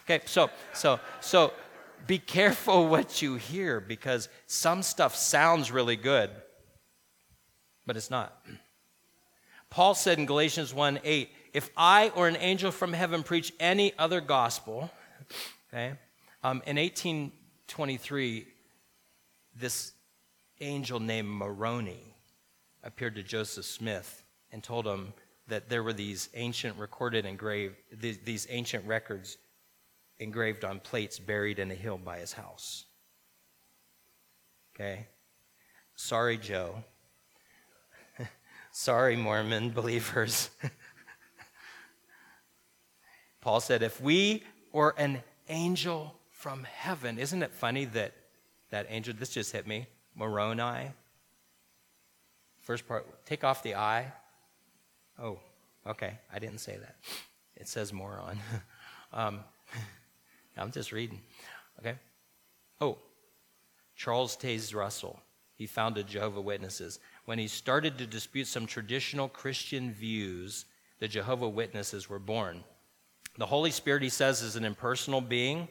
[0.03, 1.53] Okay, so, so, so
[2.07, 6.31] be careful what you hear because some stuff sounds really good,
[7.87, 8.35] but it's not.
[9.69, 13.93] Paul said in Galatians 1 8, if I or an angel from heaven preach any
[13.99, 14.91] other gospel,
[15.69, 15.93] okay,
[16.43, 18.47] um, in 1823,
[19.57, 19.93] this
[20.61, 22.14] angel named Moroni
[22.85, 25.13] appeared to Joseph Smith and told him
[25.49, 29.37] that there were these ancient recorded engraved these, these ancient records
[30.19, 32.85] engraved on plates buried in a hill by his house.
[34.75, 35.07] Okay?
[35.97, 36.83] Sorry, Joe.
[38.73, 40.51] Sorry, Mormon believers.
[43.41, 44.43] Paul said, if we
[44.73, 48.15] or an angel from heaven, isn't it funny that
[48.71, 50.91] that angel, this just hit me, Moroni.
[52.65, 54.11] First part, take off the I.
[55.19, 55.39] Oh,
[55.87, 56.97] okay, I didn't say that.
[57.57, 58.39] It says moron.
[59.13, 59.41] um,
[60.57, 61.21] I'm just reading.
[61.79, 61.95] Okay.
[62.81, 62.99] Oh,
[63.95, 65.21] Charles Taze Russell.
[65.57, 66.99] He founded Jehovah Witnesses.
[67.27, 70.65] When he started to dispute some traditional Christian views,
[71.01, 72.65] the Jehovah Witnesses were born.
[73.37, 75.69] The Holy Spirit, he says, is an impersonal being.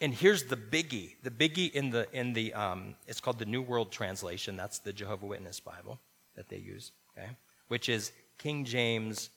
[0.00, 1.14] And here's the biggie.
[1.22, 4.56] The biggie in the, in the um, it's called the New World Translation.
[4.56, 6.00] That's the Jehovah Witness Bible
[6.36, 7.30] that they use, okay?
[7.68, 9.30] Which is King James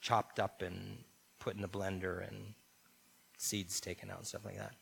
[0.00, 0.98] chopped up and
[1.38, 2.54] put in a blender and
[3.38, 4.72] seeds taken out and stuff like that.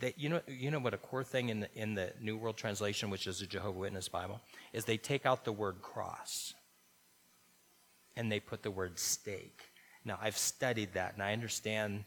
[0.00, 2.56] That, you know, you know what a core thing in the, in the New World
[2.56, 4.40] Translation, which is the Jehovah Witness Bible,
[4.72, 6.52] is they take out the word cross
[8.16, 9.62] and they put the word stake.
[10.04, 12.04] Now, I've studied that and I understand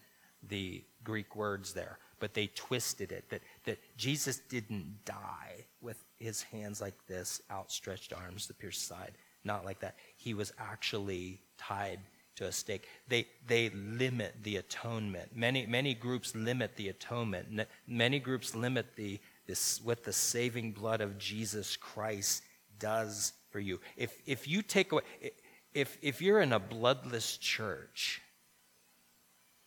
[0.47, 6.43] the Greek words there, but they twisted it that, that Jesus didn't die with his
[6.43, 9.13] hands like this, outstretched arms, the pierced side.
[9.43, 9.95] Not like that.
[10.17, 11.99] He was actually tied
[12.35, 12.87] to a stake.
[13.07, 15.35] They, they limit the atonement.
[15.35, 17.67] Many, many groups limit the atonement.
[17.87, 22.43] Many groups limit the, this, what the saving blood of Jesus Christ
[22.79, 23.79] does for you.
[23.97, 25.03] If, if you take away,
[25.73, 28.21] if, if you're in a bloodless church,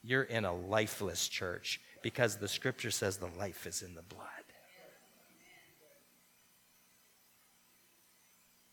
[0.04, 4.28] you're in a lifeless church because the scripture says the life is in the blood.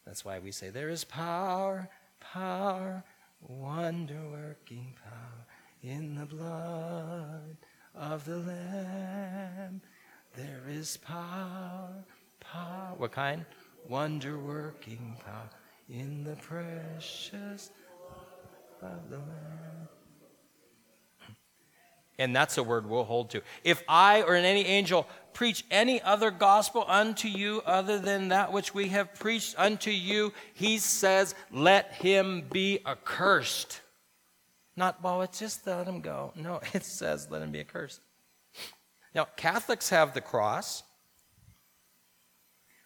[0.06, 1.88] That's why we say, There is power,
[2.20, 3.04] power,
[3.40, 5.46] wonder working power
[5.84, 7.56] in the blood
[7.96, 9.82] of the Lamb.
[10.36, 12.04] There is power,
[12.42, 12.94] power.
[12.98, 13.46] What kind?
[13.88, 15.50] Wonder working power
[15.90, 17.72] in the precious
[18.82, 19.88] blood of the Lamb.
[22.20, 23.42] And that's a word we'll hold to.
[23.64, 28.74] If I or any angel preach any other gospel unto you other than that which
[28.74, 33.82] we have preached unto you, he says, let him be accursed.
[34.76, 36.34] Not, well, it's just let him go.
[36.36, 38.02] No, it says let him be accursed.
[39.14, 40.84] Now, Catholics have the cross,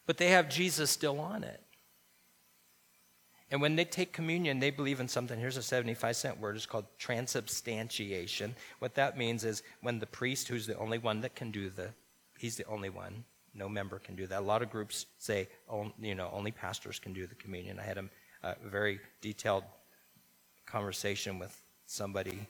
[0.05, 1.61] but they have Jesus still on it.
[3.51, 5.39] And when they take communion, they believe in something.
[5.39, 6.55] Here's a 75 cent word.
[6.55, 8.55] It's called transubstantiation.
[8.79, 11.89] What that means is when the priest, who's the only one that can do the,
[12.37, 14.39] he's the only one, no member can do that.
[14.39, 17.79] A lot of groups say, oh, you know, only pastors can do the communion.
[17.79, 18.09] I had a,
[18.43, 19.63] a very detailed
[20.65, 22.47] conversation with somebody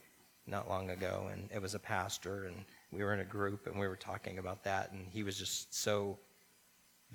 [0.48, 2.56] not long ago, and it was a pastor, and
[2.92, 5.74] we were in a group, and we were talking about that, and he was just
[5.74, 6.18] so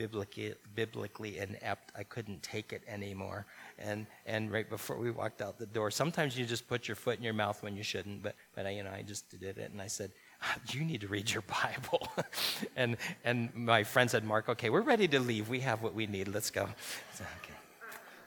[0.01, 1.93] biblically, biblically inept.
[1.95, 3.45] I couldn't take it anymore.
[3.79, 7.19] And, and right before we walked out the door, sometimes you just put your foot
[7.19, 9.71] in your mouth when you shouldn't, but, but I, you know, I just did it.
[9.71, 12.09] And I said, ah, you need to read your Bible.
[12.77, 15.51] and, and my friend said, Mark, okay, we're ready to leave.
[15.51, 16.29] We have what we need.
[16.29, 16.67] Let's go.
[17.13, 17.59] Said, okay.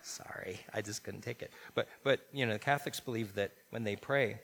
[0.04, 1.52] Sorry, I just couldn't take it.
[1.74, 4.42] But, but, you know, Catholics believe that when they pray,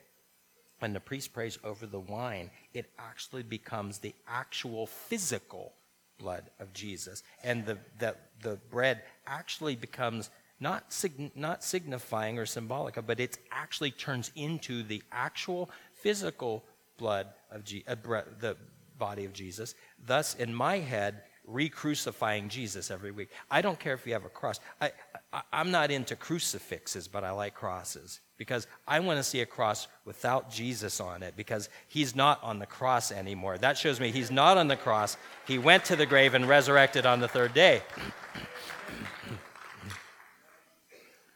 [0.80, 5.74] when the priest prays over the wine, it actually becomes the actual physical
[6.20, 7.22] blood of Jesus.
[7.42, 10.30] And the, the, the bread actually becomes
[10.60, 16.64] not, sig- not signifying or symbolic, but it actually turns into the actual physical
[16.98, 17.96] blood of Je- uh,
[18.40, 18.56] the
[18.98, 19.74] body of Jesus.
[20.06, 23.30] Thus, in my head, re-crucifying Jesus every week.
[23.50, 24.60] I don't care if you have a cross.
[24.80, 24.92] I,
[25.32, 29.46] I, I'm not into crucifixes, but I like crosses because I want to see a
[29.46, 33.58] cross without Jesus on it because he's not on the cross anymore.
[33.58, 35.16] That shows me he's not on the cross.
[35.46, 37.82] He went to the grave and resurrected on the third day.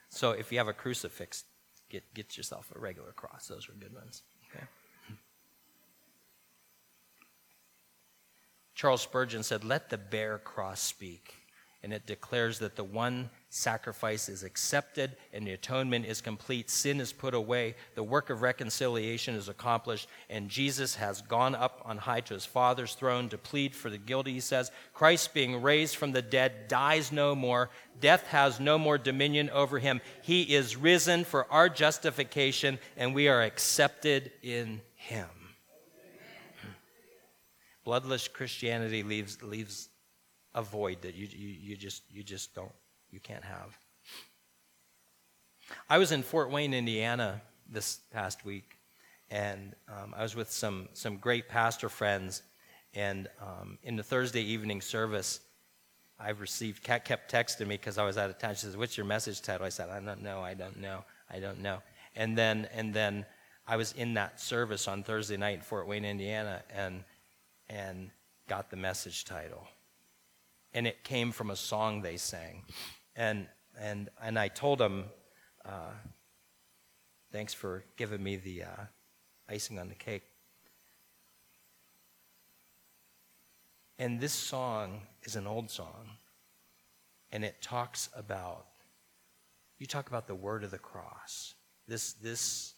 [0.08, 1.44] so if you have a crucifix,
[1.90, 3.46] get, get yourself a regular cross.
[3.48, 4.22] Those are good ones.
[4.50, 4.64] Okay?
[8.74, 11.34] Charles Spurgeon said, Let the bare cross speak.
[11.84, 16.70] And it declares that the one sacrifice is accepted and the atonement is complete.
[16.70, 17.74] Sin is put away.
[17.94, 20.08] The work of reconciliation is accomplished.
[20.30, 23.98] And Jesus has gone up on high to his Father's throne to plead for the
[23.98, 24.32] guilty.
[24.32, 27.68] He says, Christ, being raised from the dead, dies no more.
[28.00, 30.00] Death has no more dominion over him.
[30.22, 35.43] He is risen for our justification, and we are accepted in him.
[37.84, 39.88] Bloodless Christianity leaves, leaves
[40.54, 42.72] a void that you, you, you, just, you just don't
[43.10, 43.78] you can't have.
[45.88, 48.78] I was in Fort Wayne, Indiana this past week,
[49.30, 52.42] and um, I was with some, some great pastor friends.
[52.92, 55.40] And um, in the Thursday evening service,
[56.18, 58.54] I've received, Kat kept texting me because I was out of town.
[58.54, 59.66] She says, What's your message title?
[59.66, 61.82] I said, I don't know, I don't know, I don't know.
[62.16, 63.24] And then, and then
[63.66, 67.04] I was in that service on Thursday night in Fort Wayne, Indiana, and,
[67.68, 68.10] and
[68.48, 69.66] got the message title.
[70.72, 72.64] And it came from a song they sang.
[73.16, 73.46] And,
[73.78, 75.04] and, and I told them,
[75.64, 75.92] uh,
[77.32, 78.84] thanks for giving me the uh,
[79.48, 80.24] icing on the cake.
[83.98, 86.10] And this song is an old song,
[87.30, 88.66] and it talks about,
[89.78, 91.54] you talk about the word of the cross.
[91.86, 92.74] This, this,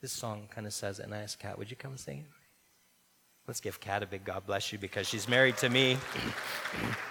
[0.00, 2.45] this song kind of says, and I asked Kat, would you come sing it?
[3.46, 5.96] Let's give Kat a big God bless you because she's married to me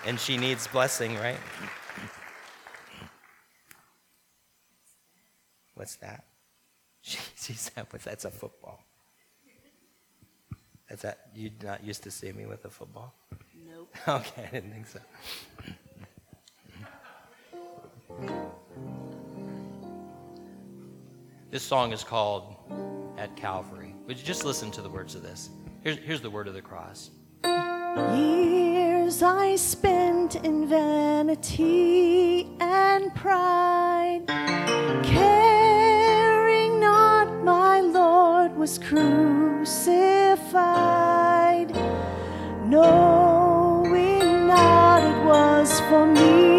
[0.06, 1.38] and she needs blessing, right?
[5.76, 6.26] What's that?
[7.08, 8.84] She, she said, that's a football.
[10.89, 13.13] Is that, you not used to see me with a football?
[13.56, 13.95] Nope.
[14.08, 14.99] Okay, I didn't think so.
[21.51, 22.55] This song is called
[23.20, 23.93] At Calvary.
[24.07, 25.51] Would you just listen to the words of this?
[25.86, 27.11] Here's, here's the word of the cross.
[27.45, 34.23] Years I spent in vanity and pride.
[35.03, 35.45] Care
[38.65, 39.69] was crucified,
[42.65, 46.55] knowing not it was for me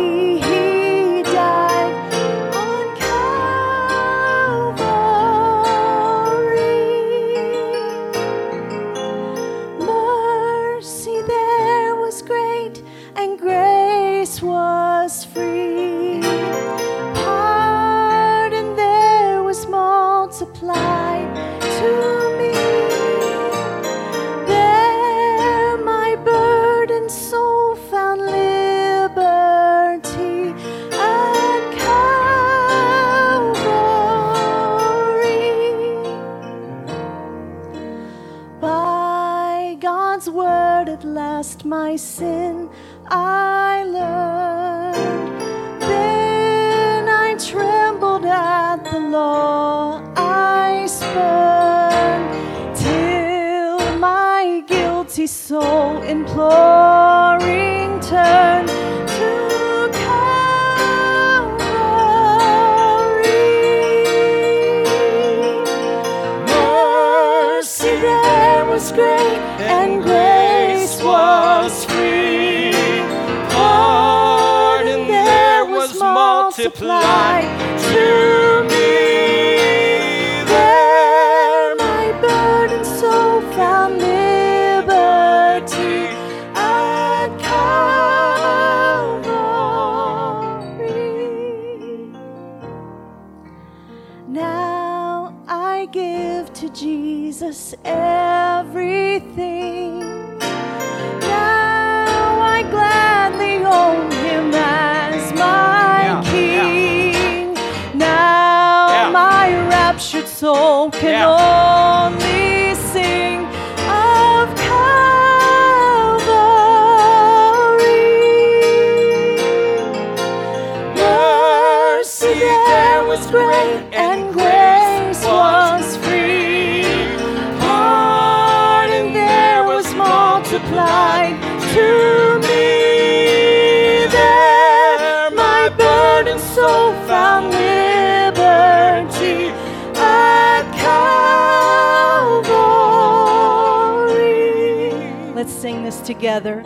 [146.16, 146.62] together.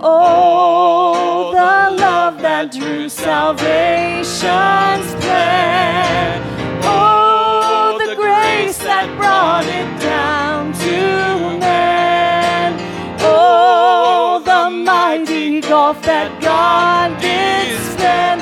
[0.00, 4.34] Oh, the love that drew salvation's
[5.22, 6.40] plan.
[6.82, 12.78] Oh, the grace that brought it down to man.
[13.20, 18.41] Oh, the mighty gulf that God did span.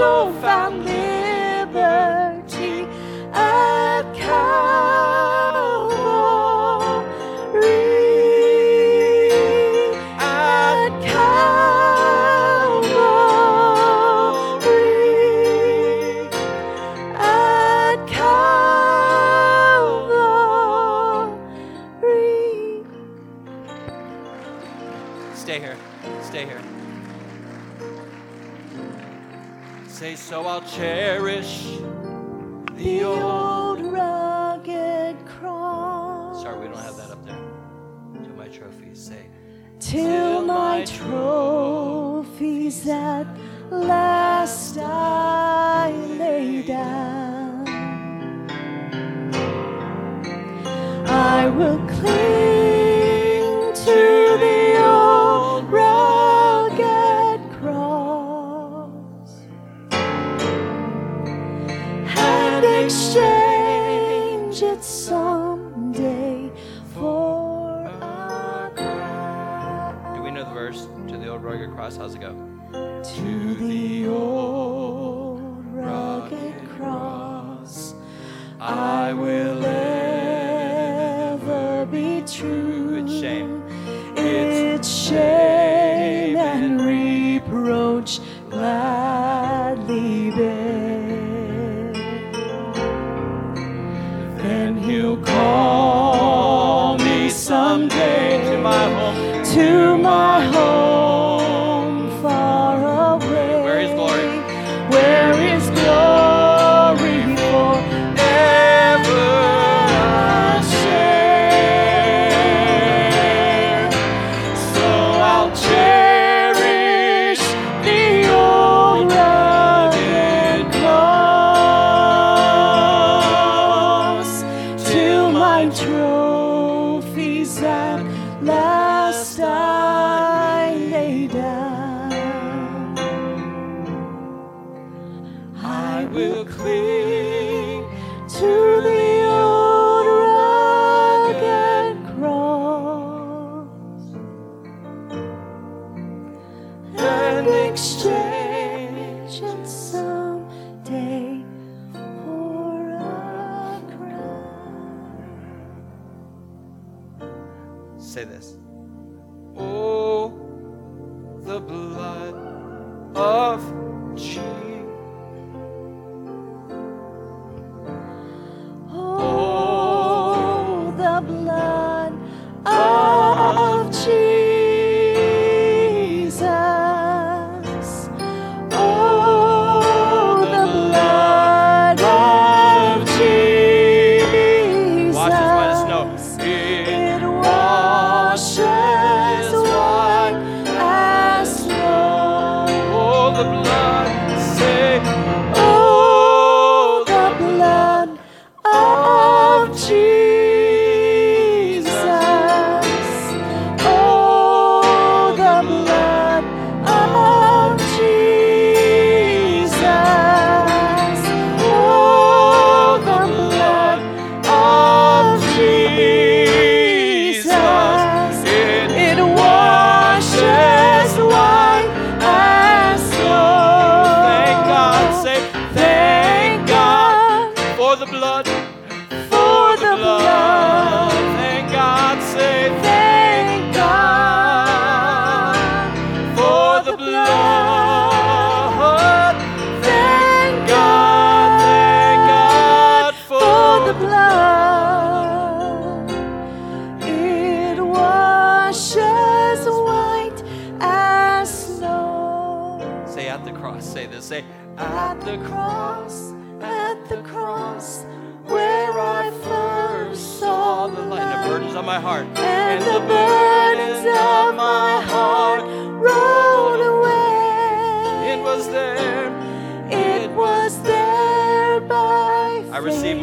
[0.00, 0.39] so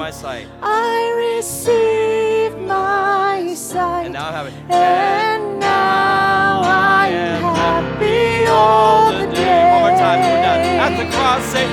[0.07, 0.47] my sight.
[0.61, 4.05] I receive my sight.
[4.05, 4.53] And now I have it.
[4.69, 9.67] And now I am happy all the day.
[9.73, 10.19] One more time.
[10.23, 10.61] We're done.
[10.85, 11.43] At the cross.
[11.51, 11.65] Say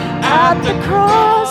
[0.43, 1.43] At the cross,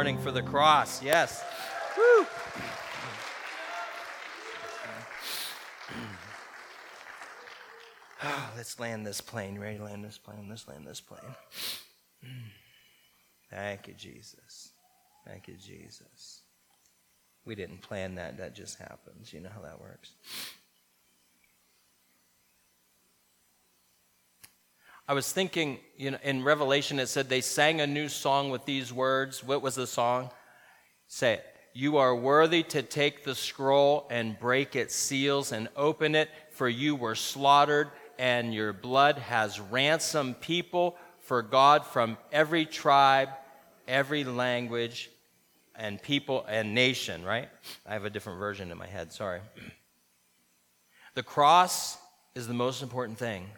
[0.00, 1.02] morning for the cross?
[1.02, 1.44] Yes.
[1.94, 2.26] Woo.
[8.22, 9.58] Oh, let's land this plane.
[9.58, 10.46] Ready to land this plane?
[10.48, 11.20] Let's land this plane.
[13.50, 14.70] Thank you, Jesus.
[15.26, 16.44] Thank you, Jesus.
[17.44, 18.38] We didn't plan that.
[18.38, 19.34] That just happens.
[19.34, 20.12] You know how that works.
[25.10, 28.64] I was thinking, you know, in Revelation it said they sang a new song with
[28.64, 29.42] these words.
[29.42, 30.30] What was the song?
[31.08, 31.46] Say it.
[31.74, 36.68] You are worthy to take the scroll and break its seals and open it, for
[36.68, 37.88] you were slaughtered,
[38.20, 43.30] and your blood has ransomed people for God from every tribe,
[43.88, 45.10] every language,
[45.74, 47.48] and people and nation, right?
[47.84, 49.40] I have a different version in my head, sorry.
[51.14, 51.98] The cross
[52.36, 53.48] is the most important thing.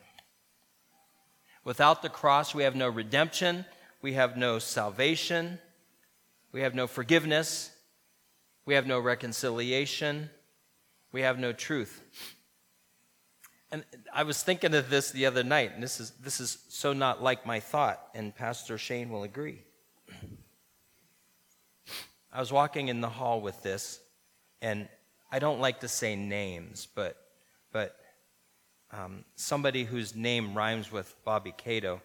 [1.65, 3.65] Without the cross, we have no redemption,
[4.01, 5.59] we have no salvation,
[6.51, 7.71] we have no forgiveness,
[8.67, 10.29] we have no reconciliation,
[11.13, 12.03] we have no truth.
[13.71, 16.93] And I was thinking of this the other night, and this is, this is so
[16.93, 19.63] not like my thought, and Pastor Shane will agree.
[22.33, 24.01] I was walking in the hall with this,
[24.61, 24.89] and
[25.31, 27.17] I don't like to say names, but,
[27.73, 27.97] but
[28.93, 32.01] um, somebody whose name rhymes with Bobby Cato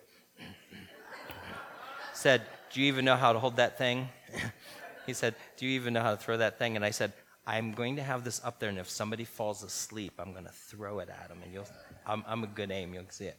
[2.13, 4.09] said, Do you even know how to hold that thing?
[5.05, 6.75] he said, Do you even know how to throw that thing?
[6.75, 7.13] And I said,
[7.45, 10.51] I'm going to have this up there, and if somebody falls asleep, I'm going to
[10.51, 11.67] throw it at them, and you'll,
[12.05, 13.37] I'm, I'm a good aim, you'll see it.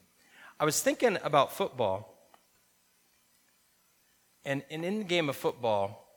[0.58, 2.14] I was thinking about football,
[4.46, 6.08] and, and in the game of football,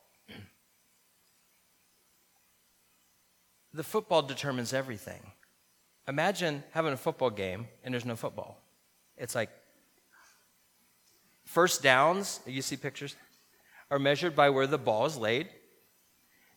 [3.74, 5.20] the football determines everything.
[6.08, 8.58] Imagine having a football game and there's no football.
[9.16, 9.50] It's like
[11.44, 13.14] first downs, you see pictures,
[13.90, 15.48] are measured by where the ball is laid.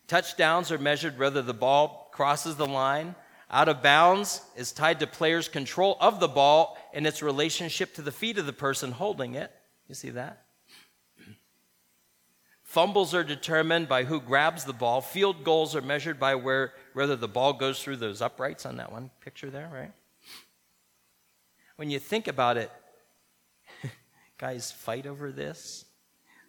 [0.07, 3.15] Touchdowns are measured whether the ball crosses the line.
[3.51, 8.01] Out of bounds is tied to players' control of the ball and its relationship to
[8.01, 9.51] the feet of the person holding it.
[9.87, 10.44] You see that?
[12.75, 14.99] Fumbles are determined by who grabs the ball.
[14.99, 18.91] Field goals are measured by where, whether the ball goes through those uprights on that
[18.91, 19.93] one picture there, right?
[21.77, 22.69] When you think about it,
[24.37, 25.85] guys fight over this,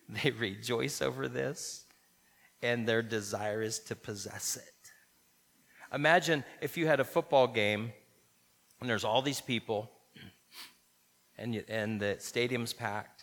[0.08, 1.84] they rejoice over this,
[2.60, 4.90] and their desire is to possess it.
[5.94, 7.92] Imagine if you had a football game
[8.80, 9.92] and there's all these people,
[11.38, 13.22] and, you, and the stadium's packed,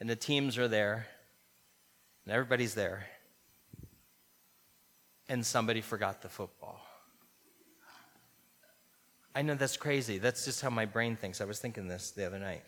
[0.00, 1.06] and the teams are there,
[2.30, 3.04] and everybody's there,
[5.28, 6.80] and somebody forgot the football.
[9.34, 10.18] I know that's crazy.
[10.18, 11.40] That's just how my brain thinks.
[11.40, 12.62] I was thinking this the other night.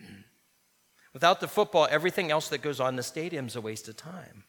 [1.12, 3.96] Without the football, everything else that goes on in the stadium is a waste of
[3.98, 4.44] time.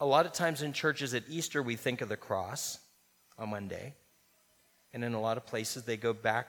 [0.00, 2.78] A lot of times in churches at Easter, we think of the cross
[3.38, 3.94] on Monday.
[4.92, 6.48] And in a lot of places, they go back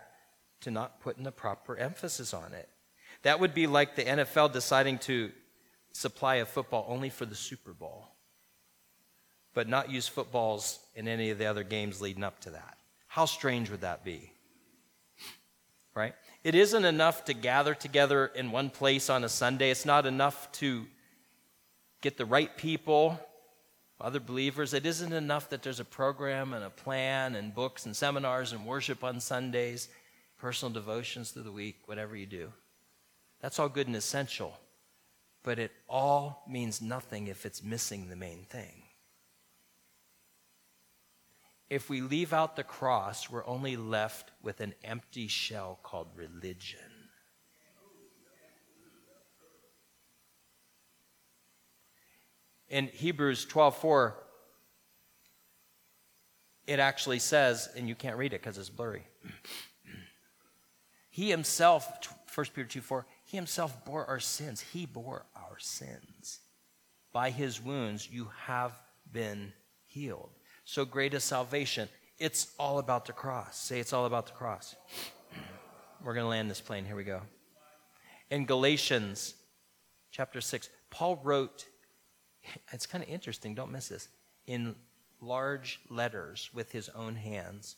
[0.59, 2.67] to not putting the proper emphasis on it.
[3.27, 5.33] That would be like the NFL deciding to
[5.91, 8.07] supply a football only for the Super Bowl,
[9.53, 12.77] but not use footballs in any of the other games leading up to that.
[13.09, 14.31] How strange would that be?
[15.93, 16.15] Right?
[16.45, 19.71] It isn't enough to gather together in one place on a Sunday.
[19.71, 20.85] It's not enough to
[21.99, 23.19] get the right people
[23.99, 24.73] other believers.
[24.73, 28.65] It isn't enough that there's a program and a plan and books and seminars and
[28.65, 29.89] worship on Sundays,
[30.37, 32.53] personal devotions through the week, whatever you do.
[33.41, 34.59] That's all good and essential.
[35.43, 38.83] But it all means nothing if it's missing the main thing.
[41.69, 46.79] If we leave out the cross, we're only left with an empty shell called religion.
[52.69, 54.13] In Hebrews 12:4,
[56.65, 59.03] it actually says, and you can't read it because it's blurry.
[61.09, 64.61] He himself, 1 Peter 2 4, he himself bore our sins.
[64.61, 66.39] He bore our sins.
[67.11, 68.71] By his wounds, you have
[69.11, 69.51] been
[69.85, 70.29] healed.
[70.63, 71.89] So great is salvation.
[72.19, 73.57] It's all about the cross.
[73.57, 74.77] Say it's all about the cross.
[76.05, 76.85] We're going to land this plane.
[76.85, 77.19] Here we go.
[78.31, 79.33] In Galatians
[80.09, 81.65] chapter 6, Paul wrote
[82.71, 84.07] it's kind of interesting, don't miss this,
[84.45, 84.73] in
[85.19, 87.75] large letters with his own hands.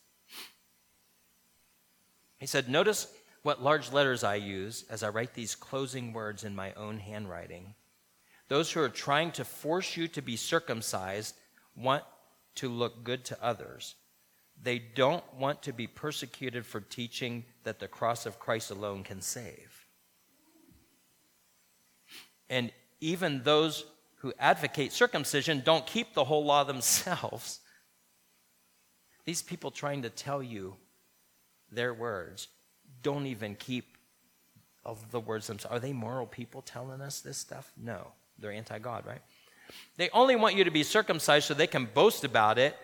[2.38, 3.08] He said, Notice
[3.44, 7.76] what large letters I use as I write these closing words in my own handwriting.
[8.48, 11.36] Those who are trying to force you to be circumcised
[11.76, 12.04] want
[12.56, 13.96] to look good to others.
[14.62, 19.22] They don't want to be persecuted for teaching that the cross of Christ alone can
[19.22, 19.86] save.
[22.50, 23.86] And even those
[24.18, 27.62] who advocate circumcision don't keep the whole law themselves.
[29.26, 30.76] These people trying to tell you
[31.72, 32.48] their words
[33.02, 33.98] don't even keep
[34.86, 35.76] of the words themselves.
[35.76, 37.72] Are they moral people telling us this stuff?
[37.78, 38.08] No.
[38.40, 39.22] They're anti God, right?
[39.98, 42.76] They only want you to be circumcised so they can boast about it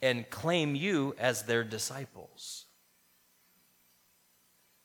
[0.00, 2.64] and claim you as their disciples.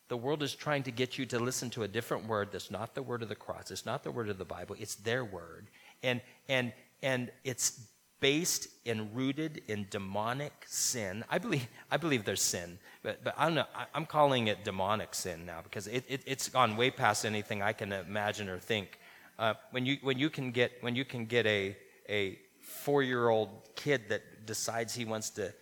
[0.08, 2.94] The world is trying to get you to listen to a different word that's not
[2.94, 3.70] the word of the cross.
[3.70, 4.76] It's not the word of the Bible.
[4.78, 5.68] It's their word.
[6.02, 7.80] And, and, and it's
[8.20, 11.24] based and rooted in demonic sin.
[11.30, 13.66] I believe, I believe there's sin, but, but I don't know.
[13.74, 17.62] I, am calling it demonic sin now because it, it, it's gone way past anything
[17.62, 18.98] I can imagine or think.
[19.38, 21.76] Uh, when, you, when you can get, when you can get a,
[22.08, 25.54] a four year old kid that decides he wants to,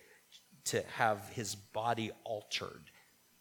[0.65, 2.89] to have his body altered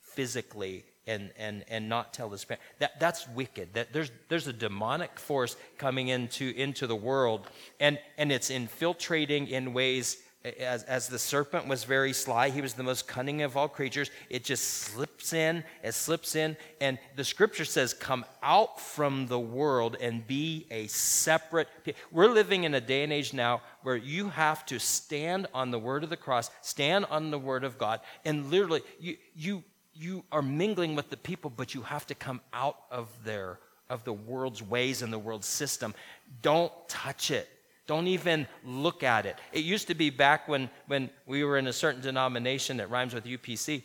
[0.01, 2.65] physically and, and, and not tell his parents.
[2.79, 3.75] That, that's wicked.
[3.75, 7.47] That there's, there's a demonic force coming into, into the world,
[7.81, 10.19] and, and it's infiltrating in ways
[10.61, 14.11] as, as the serpent was very sly, he was the most cunning of all creatures.
[14.31, 16.57] It just slips in, it slips in.
[16.81, 21.69] And the scripture says, Come out from the world and be a separate.
[22.13, 25.79] We're living in a day and age now where you have to stand on the
[25.79, 29.65] word of the cross, stand on the word of God, and literally, you, you
[29.99, 34.05] you are mingling with the people, but you have to come out of their of
[34.05, 35.95] the world's ways and the world's system.
[36.43, 37.49] Don't touch it.
[37.87, 39.39] Don't even look at it.
[39.53, 43.15] It used to be back when, when we were in a certain denomination that rhymes
[43.15, 43.85] with UPC.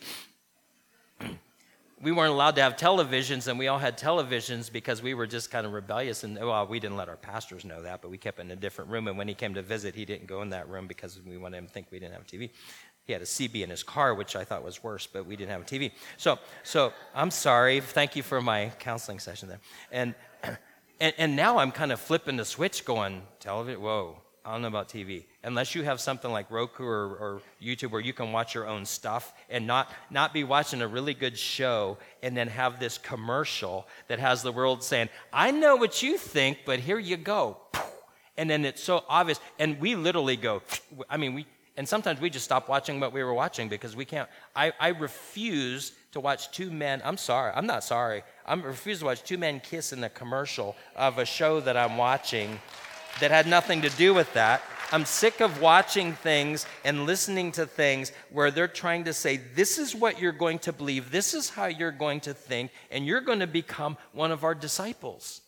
[2.02, 5.52] we weren't allowed to have televisions, and we all had televisions because we were just
[5.52, 6.24] kind of rebellious.
[6.24, 8.90] And well, we didn't let our pastors know that, but we kept in a different
[8.90, 9.06] room.
[9.06, 11.58] And when he came to visit, he didn't go in that room because we wanted
[11.58, 12.50] him to think we didn't have TV.
[13.04, 15.50] He had a CB in his car, which I thought was worse, but we didn't
[15.50, 15.92] have a TV.
[16.16, 17.80] So, so I'm sorry.
[17.80, 19.60] Thank you for my counseling session there.
[19.90, 20.14] And,
[21.02, 24.68] And, and now I'm kind of flipping the switch going, television, whoa, I don't know
[24.68, 25.24] about TV.
[25.42, 28.84] Unless you have something like Roku or, or, YouTube where you can watch your own
[28.84, 33.88] stuff and not, not be watching a really good show and then have this commercial
[34.06, 37.56] that has the world saying, I know what you think, but here you go.
[38.36, 39.40] And then it's so obvious.
[39.58, 40.62] And we literally go,
[41.10, 41.46] I mean, we,
[41.76, 44.28] and sometimes we just stop watching what we were watching because we can't.
[44.54, 47.00] I, I refuse to watch two men.
[47.04, 47.52] I'm sorry.
[47.54, 48.22] I'm not sorry.
[48.44, 51.96] I refuse to watch two men kiss in a commercial of a show that I'm
[51.96, 52.60] watching
[53.20, 54.62] that had nothing to do with that.
[54.90, 59.78] I'm sick of watching things and listening to things where they're trying to say, this
[59.78, 63.22] is what you're going to believe, this is how you're going to think, and you're
[63.22, 65.41] going to become one of our disciples.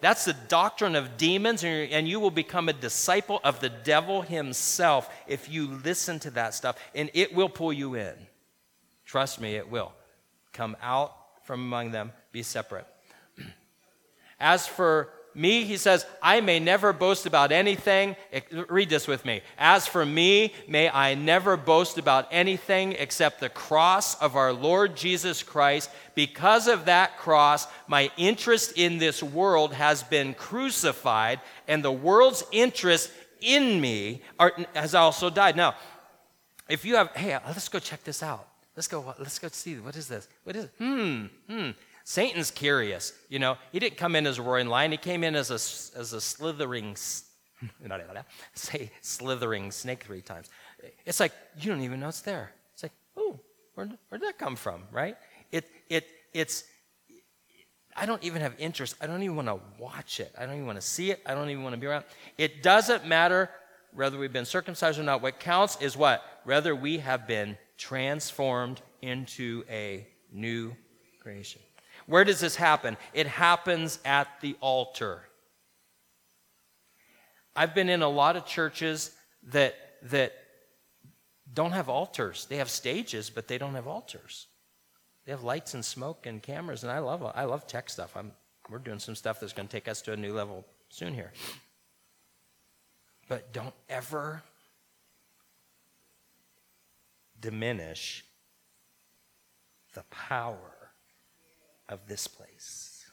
[0.00, 5.10] That's the doctrine of demons, and you will become a disciple of the devil himself
[5.26, 8.14] if you listen to that stuff, and it will pull you in.
[9.04, 9.92] Trust me, it will.
[10.52, 12.86] Come out from among them, be separate.
[14.40, 18.16] As for me, he says, I may never boast about anything.
[18.68, 19.42] Read this with me.
[19.58, 24.96] As for me, may I never boast about anything except the cross of our Lord
[24.96, 25.90] Jesus Christ.
[26.14, 32.44] Because of that cross, my interest in this world has been crucified, and the world's
[32.52, 33.10] interest
[33.40, 35.56] in me are, has also died.
[35.56, 35.74] Now,
[36.68, 38.46] if you have, hey, let's go check this out.
[38.76, 40.28] Let's go, let's go see, what is this?
[40.44, 40.70] What is it?
[40.78, 41.70] Hmm, hmm.
[42.10, 43.12] Satan's curious.
[43.28, 44.90] You know, he didn't come in as a roaring lion.
[44.90, 45.54] He came in as a,
[45.96, 46.96] as a slithering,
[48.54, 50.48] say slithering snake three times.
[51.06, 51.30] It's like,
[51.60, 52.50] you don't even know it's there.
[52.74, 53.38] It's like, oh,
[53.74, 55.16] where, where'd that come from, right?
[55.52, 56.64] It, it, it's,
[57.94, 58.96] I don't even have interest.
[59.00, 60.34] I don't even want to watch it.
[60.36, 61.22] I don't even want to see it.
[61.24, 62.06] I don't even want to be around.
[62.36, 63.50] It doesn't matter
[63.94, 65.22] whether we've been circumcised or not.
[65.22, 66.24] What counts is what?
[66.42, 70.74] Whether we have been transformed into a new
[71.20, 71.60] creation.
[72.10, 72.96] Where does this happen?
[73.14, 75.20] It happens at the altar.
[77.54, 79.12] I've been in a lot of churches
[79.52, 80.32] that, that
[81.54, 82.46] don't have altars.
[82.46, 84.48] They have stages, but they don't have altars.
[85.24, 88.16] They have lights and smoke and cameras, and I love, I love tech stuff.
[88.16, 88.32] I'm,
[88.68, 91.32] we're doing some stuff that's going to take us to a new level soon here.
[93.28, 94.42] But don't ever
[97.40, 98.24] diminish
[99.94, 100.79] the power
[101.90, 103.04] of this place.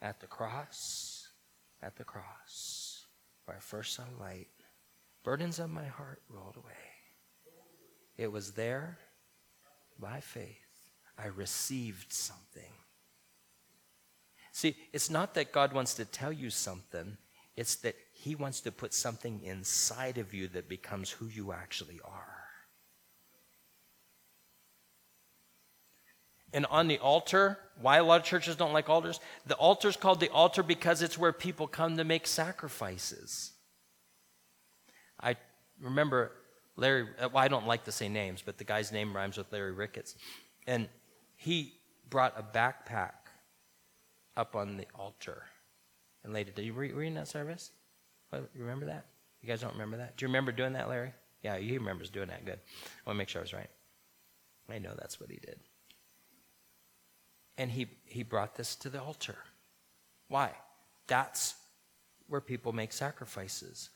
[0.00, 1.28] At the cross,
[1.82, 3.04] at the cross,
[3.44, 4.48] where first light,
[5.22, 6.72] burdens of my heart rolled away.
[8.16, 8.98] It was there
[9.98, 10.92] by faith.
[11.18, 12.72] I received something.
[14.52, 17.16] See, it's not that God wants to tell you something,
[17.56, 22.00] it's that He wants to put something inside of you that becomes who you actually
[22.04, 22.33] are.
[26.54, 29.20] And on the altar, why a lot of churches don't like altars?
[29.46, 33.52] The altar is called the altar because it's where people come to make sacrifices.
[35.20, 35.36] I
[35.80, 36.32] remember
[36.76, 39.52] Larry, uh, well, I don't like to say names, but the guy's name rhymes with
[39.52, 40.14] Larry Ricketts.
[40.66, 40.88] And
[41.36, 41.74] he
[42.08, 43.12] brought a backpack
[44.36, 45.42] up on the altar
[46.22, 46.54] and laid it.
[46.54, 47.72] Did you read, in that service?
[48.32, 49.06] You remember that?
[49.42, 50.16] You guys don't remember that?
[50.16, 51.12] Do you remember doing that, Larry?
[51.42, 52.44] Yeah, he remembers doing that.
[52.44, 52.58] Good.
[52.58, 53.70] I want to make sure I was right.
[54.70, 55.58] I know that's what he did.
[57.56, 59.36] And he, he brought this to the altar.
[60.28, 60.50] Why?
[61.06, 61.54] That's
[62.28, 63.90] where people make sacrifices.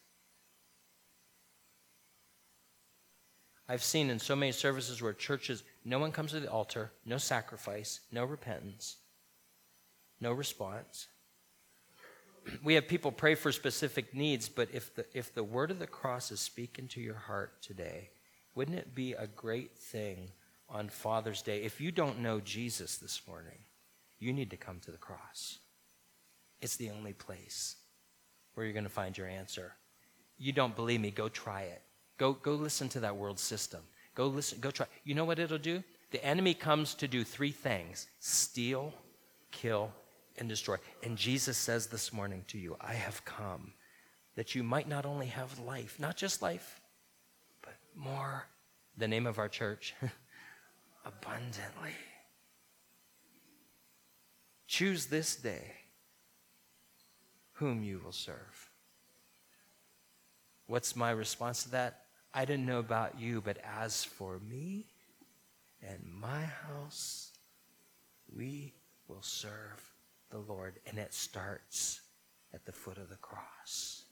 [3.68, 7.18] I've seen in so many services where churches, no one comes to the altar, no
[7.18, 8.96] sacrifice, no repentance,
[10.20, 11.08] no response.
[12.64, 15.86] We have people pray for specific needs, but if the, if the word of the
[15.86, 18.08] cross is speaking to your heart today,
[18.54, 20.30] wouldn't it be a great thing
[20.68, 23.58] on Father's Day, if you don't know Jesus this morning,
[24.18, 25.58] you need to come to the cross.
[26.60, 27.76] It's the only place
[28.54, 29.74] where you're going to find your answer.
[30.36, 31.82] You don't believe me, go try it.
[32.18, 33.80] Go, go listen to that world system.
[34.14, 34.86] Go listen, go try.
[35.04, 35.82] You know what it'll do?
[36.10, 38.92] The enemy comes to do three things steal,
[39.52, 39.92] kill,
[40.38, 40.76] and destroy.
[41.02, 43.72] And Jesus says this morning to you, I have come
[44.34, 46.80] that you might not only have life, not just life,
[47.62, 48.46] but more.
[48.96, 49.94] The name of our church.
[51.08, 51.94] abundantly.
[54.66, 55.72] Choose this day
[57.54, 58.70] whom you will serve.
[60.66, 62.02] What's my response to that?
[62.34, 64.86] I didn't know about you, but as for me
[65.82, 67.32] and my house,
[68.34, 68.74] we
[69.08, 69.92] will serve
[70.30, 70.78] the Lord.
[70.86, 72.02] And it starts
[72.52, 74.04] at the foot of the cross.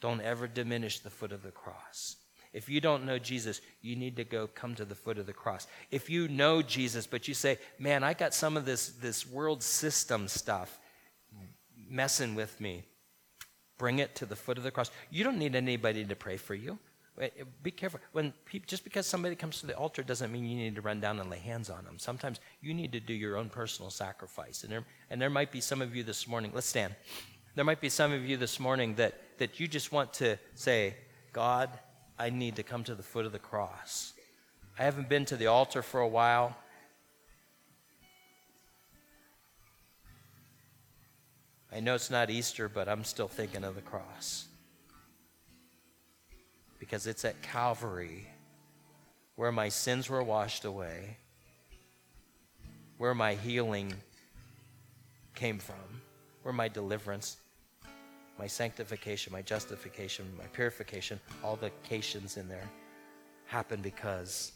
[0.00, 2.16] Don't ever diminish the foot of the cross.
[2.54, 5.32] If you don't know Jesus, you need to go come to the foot of the
[5.32, 5.66] cross.
[5.90, 9.62] If you know Jesus, but you say, man, I got some of this, this world
[9.62, 10.78] system stuff
[11.90, 12.84] messing with me,
[13.76, 14.92] bring it to the foot of the cross.
[15.10, 16.78] You don't need anybody to pray for you.
[17.62, 18.00] Be careful.
[18.12, 18.32] When
[18.66, 21.28] just because somebody comes to the altar doesn't mean you need to run down and
[21.28, 21.98] lay hands on them.
[21.98, 24.62] Sometimes you need to do your own personal sacrifice.
[24.62, 26.94] And there, and there might be some of you this morning, let's stand.
[27.56, 30.96] There might be some of you this morning that, that you just want to say,
[31.32, 31.70] God,
[32.18, 34.12] I need to come to the foot of the cross.
[34.78, 36.56] I haven't been to the altar for a while.
[41.72, 44.46] I know it's not Easter, but I'm still thinking of the cross
[46.78, 48.28] because it's at Calvary
[49.36, 51.16] where my sins were washed away,
[52.98, 53.92] where my healing
[55.34, 56.02] came from,
[56.42, 57.38] where my deliverance,
[58.38, 62.68] my sanctification, my justification, my purification, all the cations in there
[63.46, 64.52] happen because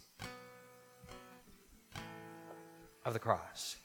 [3.05, 3.77] of the cross.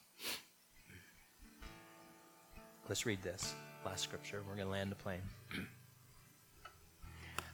[2.89, 3.53] Let's read this
[3.85, 4.41] last scripture.
[4.47, 5.21] We're going to land the plane.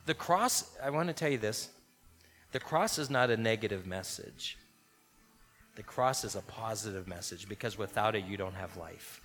[0.06, 1.70] The cross, I want to tell you this
[2.52, 4.58] the cross is not a negative message.
[5.76, 9.22] The cross is a positive message because without it, you don't have life.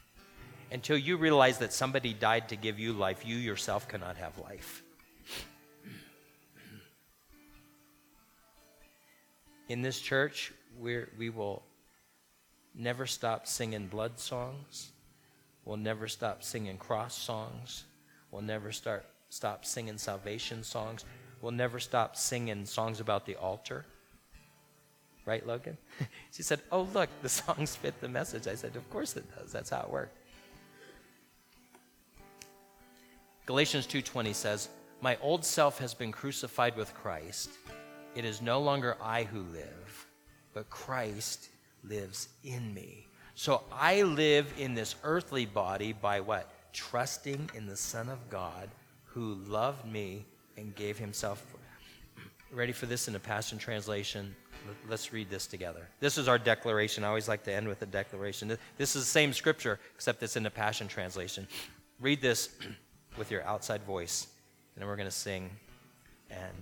[0.75, 4.83] Until you realize that somebody died to give you life, you yourself cannot have life.
[9.69, 11.63] In this church, we we will
[12.75, 14.91] never stop singing blood songs.
[15.65, 17.85] We'll never stop singing cross songs.
[18.33, 21.05] We'll never start stop singing salvation songs.
[21.41, 23.87] We'll never stop singing songs about the altar.
[25.25, 25.79] Right, Logan?
[26.33, 28.49] she said, Oh, look, the songs fit the message.
[28.49, 29.53] I said, Of course it does.
[29.53, 30.11] That's how it works.
[33.47, 34.69] Galatians 2:20 says,
[35.01, 37.51] "My old self has been crucified with Christ.
[38.15, 40.07] It is no longer I who live,
[40.55, 41.51] but Christ
[41.83, 46.51] lives in me." So I live in this earthly body by what?
[46.73, 48.71] Trusting in the Son of God
[49.05, 50.25] who loved me
[50.57, 51.45] and gave himself.
[52.51, 54.35] Ready for this in a Passion Translation?
[54.89, 55.89] Let's read this together.
[56.01, 57.05] This is our declaration.
[57.05, 58.49] I always like to end with a declaration.
[58.79, 61.47] This is the same scripture, except it's in the Passion Translation.
[62.01, 62.49] Read this
[63.17, 64.27] with your outside voice,
[64.75, 65.51] and then we're going to sing
[66.31, 66.53] and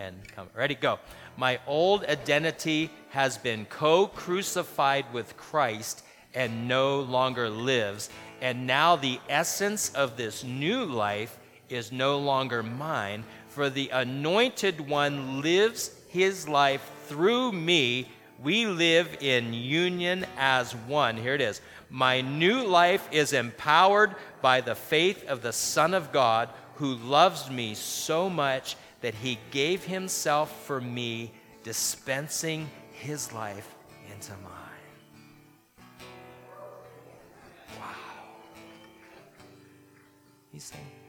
[0.00, 0.48] and come.
[0.54, 0.98] Ready, go.
[1.36, 6.02] My old identity has been co crucified with Christ
[6.34, 8.08] and no longer lives.
[8.40, 11.38] And now the essence of this new life
[11.68, 18.08] is no longer mine, for the anointed one lives his life through me.
[18.42, 21.16] We live in union as one.
[21.16, 21.60] Here it is.
[21.90, 27.50] My new life is empowered by the faith of the Son of God who loves
[27.50, 31.32] me so much that he gave himself for me,
[31.64, 33.74] dispensing his life
[34.10, 36.00] into mine.
[37.78, 37.94] Wow.
[40.52, 40.99] He's saying,